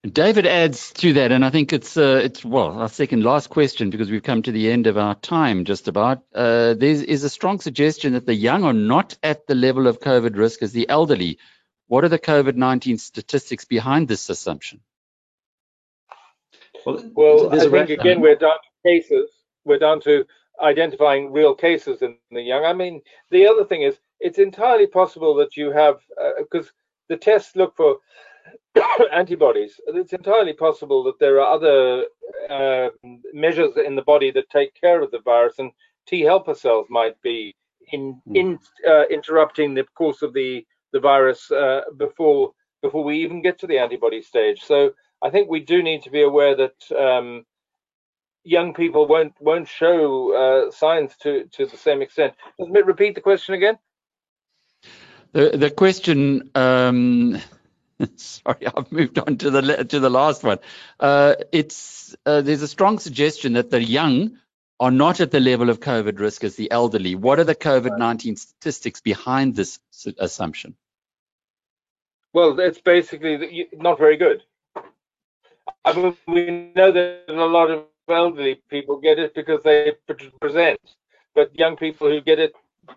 [0.04, 3.90] David adds to that, and I think it's uh, it's well our second last question
[3.90, 6.20] because we've come to the end of our time just about.
[6.34, 10.00] Uh, there is a strong suggestion that the young are not at the level of
[10.00, 11.38] COVID risk as the elderly.
[11.88, 14.80] What are the COVID-19 statistics behind this assumption?
[16.86, 19.30] Well, well I think again we're down to cases.
[19.66, 20.26] We're down to
[20.62, 22.64] identifying real cases in the young.
[22.64, 26.00] I mean, the other thing is it's entirely possible that you have
[26.38, 26.72] because uh,
[27.10, 27.98] the tests look for
[29.14, 29.80] antibodies.
[29.88, 32.06] It's entirely possible that there are other
[32.50, 32.90] uh,
[33.34, 35.72] measures in the body that take care of the virus, and
[36.08, 37.56] T helper cells might be
[37.92, 38.36] in, hmm.
[38.36, 43.60] in uh, interrupting the course of the the virus uh, before before we even get
[43.60, 44.62] to the antibody stage.
[44.64, 47.46] So I think we do need to be aware that um,
[48.44, 52.34] young people won't won't show uh, signs to to the same extent.
[52.58, 53.78] Let me repeat the question again.
[55.34, 56.50] The the question.
[56.56, 57.40] Um,
[58.16, 60.60] sorry, I've moved on to the to the last one.
[61.00, 64.38] Uh, it's uh, there's a strong suggestion that the young
[64.80, 67.14] are not at the level of COVID risk as the elderly.
[67.14, 69.80] What are the COVID-19 statistics behind this
[70.18, 70.76] assumption?
[72.32, 74.44] Well, it's basically not very good.
[75.84, 79.94] I mean, we know that a lot of elderly people get it because they
[80.40, 80.80] present,
[81.36, 82.54] but young people who get it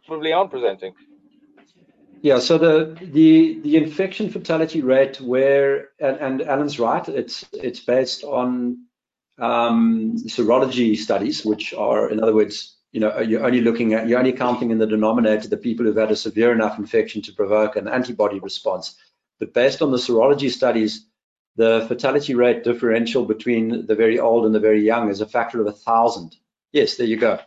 [0.07, 0.95] probably aren't presenting.
[2.23, 7.81] Yeah, so the the the infection fatality rate where and, and Alan's right, it's it's
[7.81, 8.87] based on
[9.41, 14.20] um, serology studies, which are in other words, you know, you're only looking at you're
[14.20, 17.75] only counting in the denominator the people who've had a severe enough infection to provoke
[17.75, 18.95] an antibody response.
[19.41, 21.05] But based on the serology studies,
[21.57, 25.61] the fatality rate differential between the very old and the very young is a factor
[25.61, 26.37] of a thousand.
[26.70, 27.41] Yes, there you go.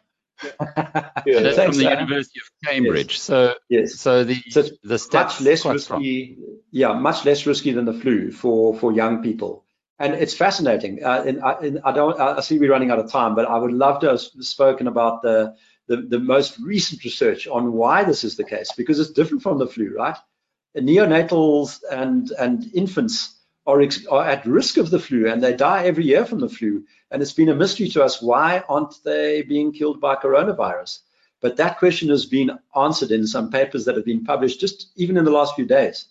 [0.43, 3.13] Yeah, that's Thanks, from the University of Cambridge.
[3.13, 3.21] Yes.
[3.21, 3.95] So, yes.
[3.95, 5.79] so the so the stats much less risky.
[5.79, 6.59] Strong.
[6.71, 9.65] Yeah, much less risky than the flu for for young people.
[9.97, 11.05] And it's fascinating.
[11.05, 12.19] Uh, and, I, and I don't.
[12.19, 15.21] I see we're running out of time, but I would love to have spoken about
[15.21, 15.55] the,
[15.87, 19.57] the the most recent research on why this is the case because it's different from
[19.57, 20.17] the flu, right?
[20.75, 23.34] Neonatals and and infants
[23.65, 26.85] are, are at risk of the flu and they die every year from the flu.
[27.11, 30.99] And it's been a mystery to us why aren't they being killed by coronavirus?
[31.41, 35.17] But that question has been answered in some papers that have been published just even
[35.17, 36.07] in the last few days.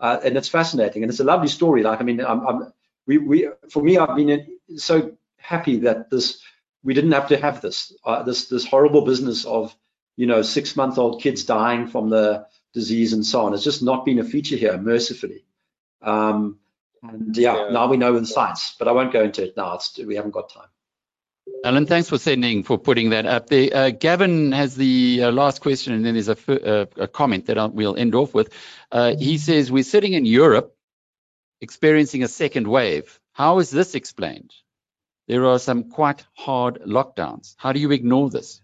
[0.00, 1.82] Uh, and it's fascinating and it's a lovely story.
[1.82, 2.72] Like, I mean, I'm, I'm,
[3.06, 6.42] we, we, for me, I've been so happy that this,
[6.82, 9.74] we didn't have to have this, uh, this, this horrible business of,
[10.16, 13.54] you know, six month old kids dying from the disease and so on.
[13.54, 15.44] It's just not been a feature here, mercifully.
[16.00, 16.58] Um,
[17.02, 19.74] and yeah, yeah, now we know the science, but I won't go into it now.
[19.74, 20.68] It's, we haven't got time.
[21.64, 23.68] Alan, thanks for sending, for putting that up there.
[23.74, 27.58] Uh, Gavin has the uh, last question, and then there's a, uh, a comment that
[27.58, 28.52] I'll, we'll end off with.
[28.90, 30.76] Uh, he says, We're sitting in Europe
[31.60, 33.18] experiencing a second wave.
[33.32, 34.52] How is this explained?
[35.28, 37.54] There are some quite hard lockdowns.
[37.56, 38.60] How do you ignore this?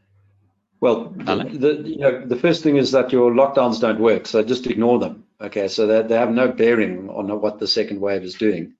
[0.81, 4.43] Well, the, the, you know, the first thing is that your lockdowns don't work, so
[4.45, 5.25] just ignore them.
[5.41, 8.75] Okay, so they, they have no bearing on what the second wave is doing.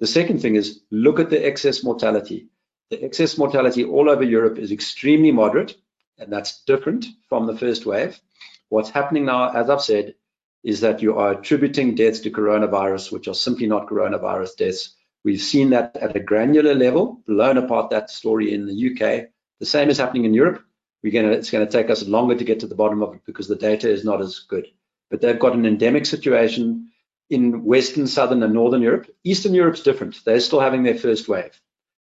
[0.00, 2.48] The second thing is look at the excess mortality.
[2.90, 5.76] The excess mortality all over Europe is extremely moderate,
[6.18, 8.20] and that's different from the first wave.
[8.68, 10.14] What's happening now, as I've said,
[10.62, 14.94] is that you are attributing deaths to coronavirus, which are simply not coronavirus deaths.
[15.24, 19.28] We've seen that at a granular level, blown apart that story in the UK.
[19.60, 20.64] The same is happening in Europe
[21.02, 23.22] we're to, it's going to take us longer to get to the bottom of it
[23.26, 24.66] because the data is not as good.
[25.12, 26.88] But they've got an endemic situation
[27.28, 29.08] in Western, Southern, and Northern Europe.
[29.24, 30.24] Eastern Europe's different.
[30.24, 31.60] They're still having their first wave.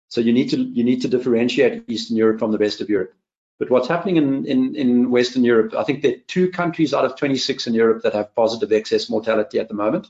[0.09, 3.15] So you need to you need to differentiate Eastern Europe from the rest of Europe.
[3.59, 7.07] But what's happening in, in, in Western Europe, I think there are two countries out
[7.07, 10.07] of 26 in Europe that have positive excess mortality at the moment.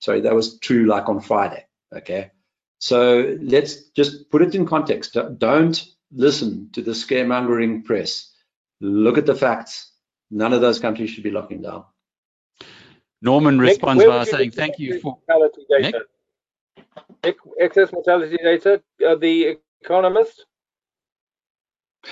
[0.00, 1.64] Sorry, that was true like on Friday.
[1.94, 2.32] Okay.
[2.80, 5.16] So let's just put it in context.
[5.38, 8.34] Don't listen to the scaremongering press.
[8.80, 9.92] Look at the facts.
[10.32, 11.84] None of those countries should be locking down.
[13.22, 16.06] Norman responds by saying, "Thank you for mortality data.
[17.24, 17.36] Nick?
[17.58, 18.82] Excess mortality data.
[19.06, 20.46] Uh, the Economist.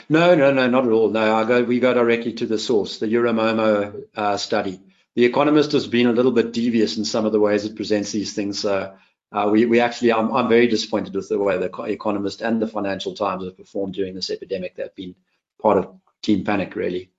[0.09, 1.09] No, no, no, not at all.
[1.09, 1.63] No, I go.
[1.63, 4.81] We go directly to the source, the Euromomo uh, study.
[5.15, 8.13] The Economist has been a little bit devious in some of the ways it presents
[8.13, 8.61] these things.
[8.61, 8.95] So
[9.33, 12.67] uh, we, we actually, I'm, I'm very disappointed with the way the Economist and the
[12.67, 14.77] Financial Times have performed during this epidemic.
[14.77, 15.15] They've been
[15.61, 17.11] part of Team Panic, really.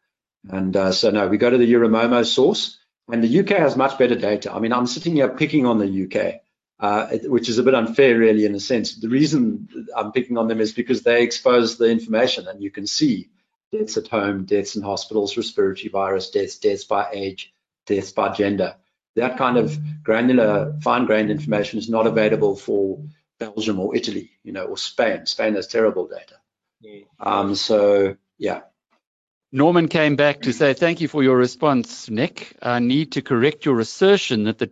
[0.50, 2.79] And uh, so, no, we go to the Euromomo source,
[3.12, 4.54] and the UK has much better data.
[4.54, 6.42] I mean, I'm sitting here picking on the UK,
[6.80, 8.96] uh, which is a bit unfair, really, in a sense.
[8.96, 12.88] The reason I'm picking on them is because they expose the information, and you can
[12.88, 13.30] see
[13.72, 17.54] deaths at home, deaths in hospitals, respiratory virus deaths, deaths by age,
[17.86, 18.76] deaths by gender.
[19.16, 23.04] That kind of granular, fine-grained information is not available for
[23.40, 25.26] Belgium or Italy, you know, or Spain.
[25.26, 26.36] Spain has terrible data.
[27.20, 28.62] Um, so, yeah.
[29.52, 32.56] Norman came back to say, thank you for your response, Nick.
[32.62, 34.70] I need to correct your assertion that the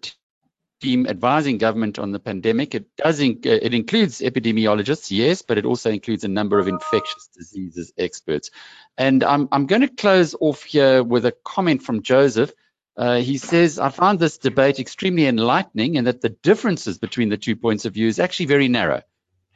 [0.82, 5.65] team advising government on the pandemic, it does uh, it includes epidemiologists, yes, but it
[5.65, 8.51] also includes a number of infectious diseases experts.
[8.97, 12.51] And I'm, I'm going to close off here with a comment from Joseph.
[12.95, 17.38] Uh, he says, I found this debate extremely enlightening and that the differences between the
[17.38, 19.01] two points of view is actually very narrow.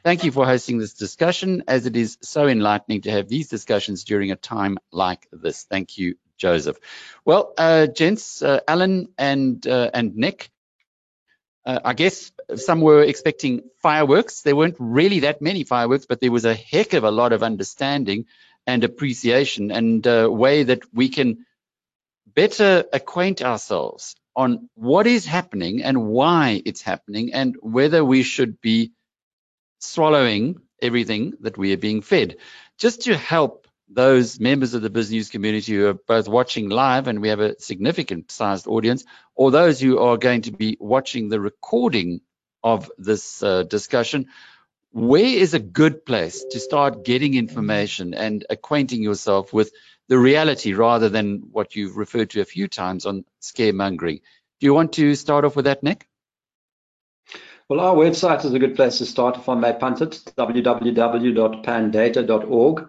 [0.04, 4.02] Thank you for hosting this discussion, as it is so enlightening to have these discussions
[4.02, 5.62] during a time like this.
[5.62, 6.76] Thank you, Joseph.
[7.24, 10.50] Well, uh, gents, uh, Alan and uh, and Nick,
[11.64, 14.42] uh, I guess some were expecting fireworks.
[14.42, 17.44] There weren't really that many fireworks, but there was a heck of a lot of
[17.44, 18.26] understanding
[18.66, 21.46] and appreciation and a way that we can
[22.26, 28.60] better acquaint ourselves on what is happening and why it's happening and whether we should
[28.60, 28.90] be
[29.82, 32.36] swallowing everything that we are being fed.
[32.78, 37.20] Just to help those members of the business community who are both watching live, and
[37.20, 39.04] we have a significant sized audience,
[39.34, 42.20] or those who are going to be watching the recording
[42.62, 44.26] of this uh, discussion,
[44.92, 49.72] where is a good place to start getting information and acquainting yourself with
[50.08, 54.20] the reality rather than what you've referred to a few times on scaremongering?
[54.60, 56.06] Do you want to start off with that, Nick?
[57.72, 62.88] Well, our website is a good place to start if I may punt it, www.pandata.org.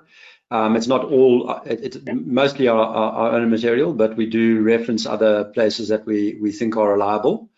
[0.52, 5.46] Um, it's not all, it's mostly our, our, own material, but we do reference other
[5.46, 7.50] places that we, we think are reliable.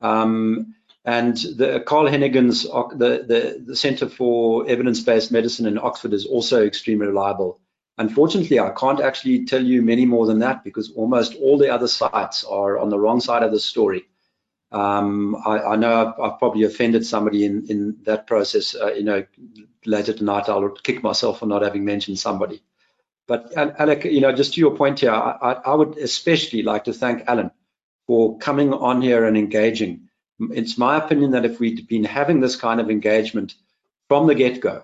[0.00, 0.74] Um,
[1.04, 6.64] and the Carl Heneghan's, the, the, the Center for Evidence-Based Medicine in Oxford is also
[6.64, 7.60] extremely reliable.
[7.98, 11.88] Unfortunately, I can't actually tell you many more than that because almost all the other
[11.88, 14.06] sites are on the wrong side of the story.
[14.72, 18.74] Um, I, I, know I've, I've, probably offended somebody in, in that process.
[18.74, 19.26] Uh, you know,
[19.84, 22.62] later tonight I'll kick myself for not having mentioned somebody.
[23.26, 26.92] But Alec, you know, just to your point here, I, I would especially like to
[26.92, 27.50] thank Alan
[28.06, 30.08] for coming on here and engaging.
[30.40, 33.54] It's my opinion that if we'd been having this kind of engagement
[34.08, 34.82] from the get-go,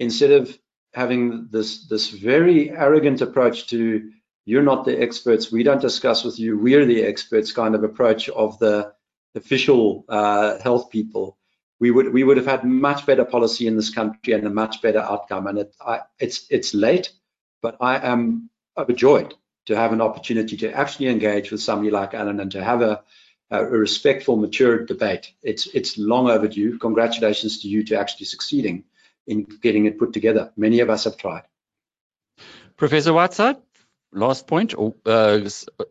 [0.00, 0.58] instead of
[0.94, 4.10] having this this very arrogant approach to
[4.46, 8.28] you're not the experts, we don't discuss with you, we're the experts kind of approach
[8.28, 8.92] of the
[9.36, 11.36] official uh, health people,
[11.78, 14.82] we would we would have had much better policy in this country and a much
[14.82, 15.46] better outcome.
[15.46, 17.12] And it, I, it's it's late,
[17.62, 19.34] but I am overjoyed
[19.66, 23.02] to have an opportunity to actually engage with somebody like Alan and to have a,
[23.50, 25.32] a respectful, mature debate.
[25.42, 26.78] It's it's long overdue.
[26.78, 28.84] Congratulations to you to actually succeeding
[29.26, 30.52] in getting it put together.
[30.56, 31.42] Many of us have tried.
[32.76, 33.56] Professor Whiteside?
[34.12, 35.40] Last point, uh,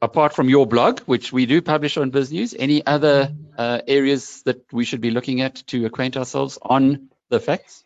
[0.02, 4.62] apart from your blog, which we do publish on BizNews, any other uh, areas that
[4.72, 7.86] we should be looking at to acquaint ourselves on the facts?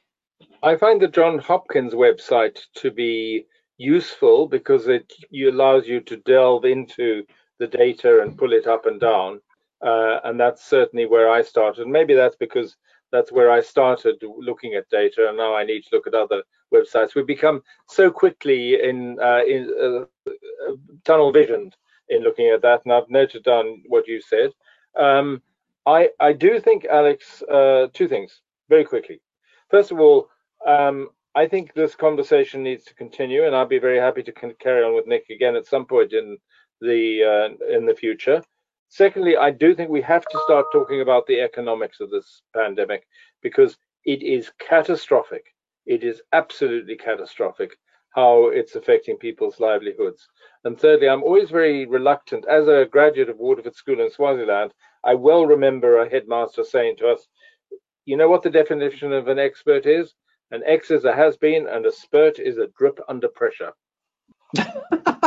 [0.62, 3.46] I find the John Hopkins website to be
[3.78, 7.24] useful because it allows you to delve into
[7.60, 9.42] the data and pull it up and down.
[9.82, 11.88] Uh, and that's certainly where I started.
[11.88, 12.76] Maybe that's because
[13.12, 16.44] that's where I started looking at data, and now I need to look at other
[16.74, 17.16] websites.
[17.16, 20.06] We become so quickly in, uh, in uh,
[21.06, 21.76] tunnel visioned
[22.10, 24.52] in looking at that, and I've noted down what you said.
[24.98, 25.42] Um,
[25.86, 29.22] I, I do think, Alex, uh, two things very quickly.
[29.70, 30.30] First of all,
[30.66, 34.84] um, I think this conversation needs to continue, and I'll be very happy to carry
[34.84, 36.38] on with Nick again at some point in
[36.82, 38.44] the uh, in the future.
[38.90, 43.08] Secondly, I do think we have to start talking about the economics of this pandemic
[43.44, 45.46] because it is catastrophic.
[45.86, 47.78] It is absolutely catastrophic.
[48.12, 50.28] How it's affecting people's livelihoods.
[50.64, 54.72] And thirdly, I'm always very reluctant, as a graduate of Waterford School in Swaziland,
[55.04, 57.28] I well remember a headmaster saying to us,
[58.06, 60.14] you know what the definition of an expert is?
[60.52, 63.72] An X is a has-been and a spurt is a drip under pressure.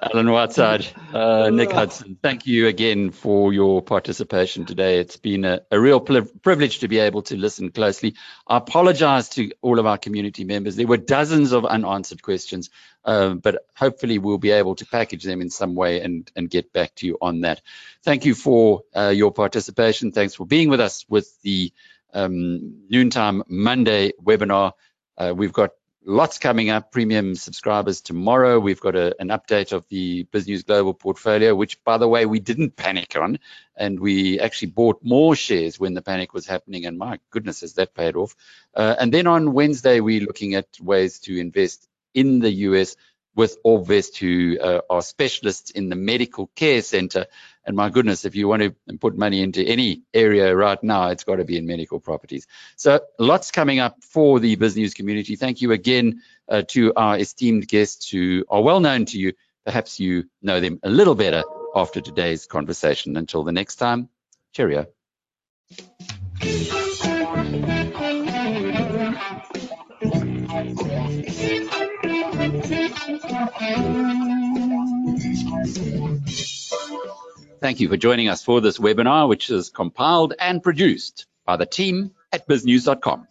[0.00, 5.00] Alan Whiteside, uh, Nick Hudson, thank you again for your participation today.
[5.00, 8.14] It's been a, a real privilege to be able to listen closely.
[8.46, 10.76] I apologize to all of our community members.
[10.76, 12.70] There were dozens of unanswered questions,
[13.04, 16.72] um, but hopefully we'll be able to package them in some way and, and get
[16.72, 17.60] back to you on that.
[18.02, 20.12] Thank you for uh, your participation.
[20.12, 21.72] Thanks for being with us with the
[22.12, 24.72] um, Noontime Monday webinar.
[25.16, 25.70] Uh, we've got
[26.08, 26.90] lots coming up.
[26.90, 28.58] Premium subscribers tomorrow.
[28.58, 32.40] We've got a, an update of the BizNews Global portfolio, which, by the way, we
[32.40, 33.38] didn't panic on,
[33.76, 36.86] and we actually bought more shares when the panic was happening.
[36.86, 38.34] And my goodness, has that paid off?
[38.74, 42.96] Uh, and then on Wednesday, we're looking at ways to invest in the US
[43.38, 47.26] with Orbvest, who uh, are specialists in the medical care center.
[47.64, 51.22] And my goodness, if you want to put money into any area right now, it's
[51.22, 52.48] got to be in medical properties.
[52.74, 55.36] So lots coming up for the BizNews community.
[55.36, 59.34] Thank you again uh, to our esteemed guests who are well known to you.
[59.64, 61.44] Perhaps you know them a little better
[61.76, 63.16] after today's conversation.
[63.16, 64.08] Until the next time,
[64.52, 64.86] cheerio.
[70.50, 71.77] Thank you
[77.88, 82.46] for joining us for this webinar, which is compiled and produced by the team at
[82.46, 83.26] biznews.com.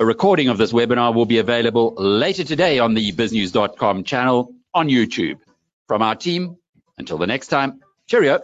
[0.00, 4.88] A recording of this webinar will be available later today on the biznews.com channel on
[4.88, 5.40] YouTube.
[5.88, 6.56] From our team,
[6.98, 8.40] until the next time, cheerio.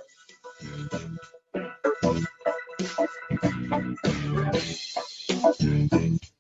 [5.45, 6.34] Ding, ding, ding.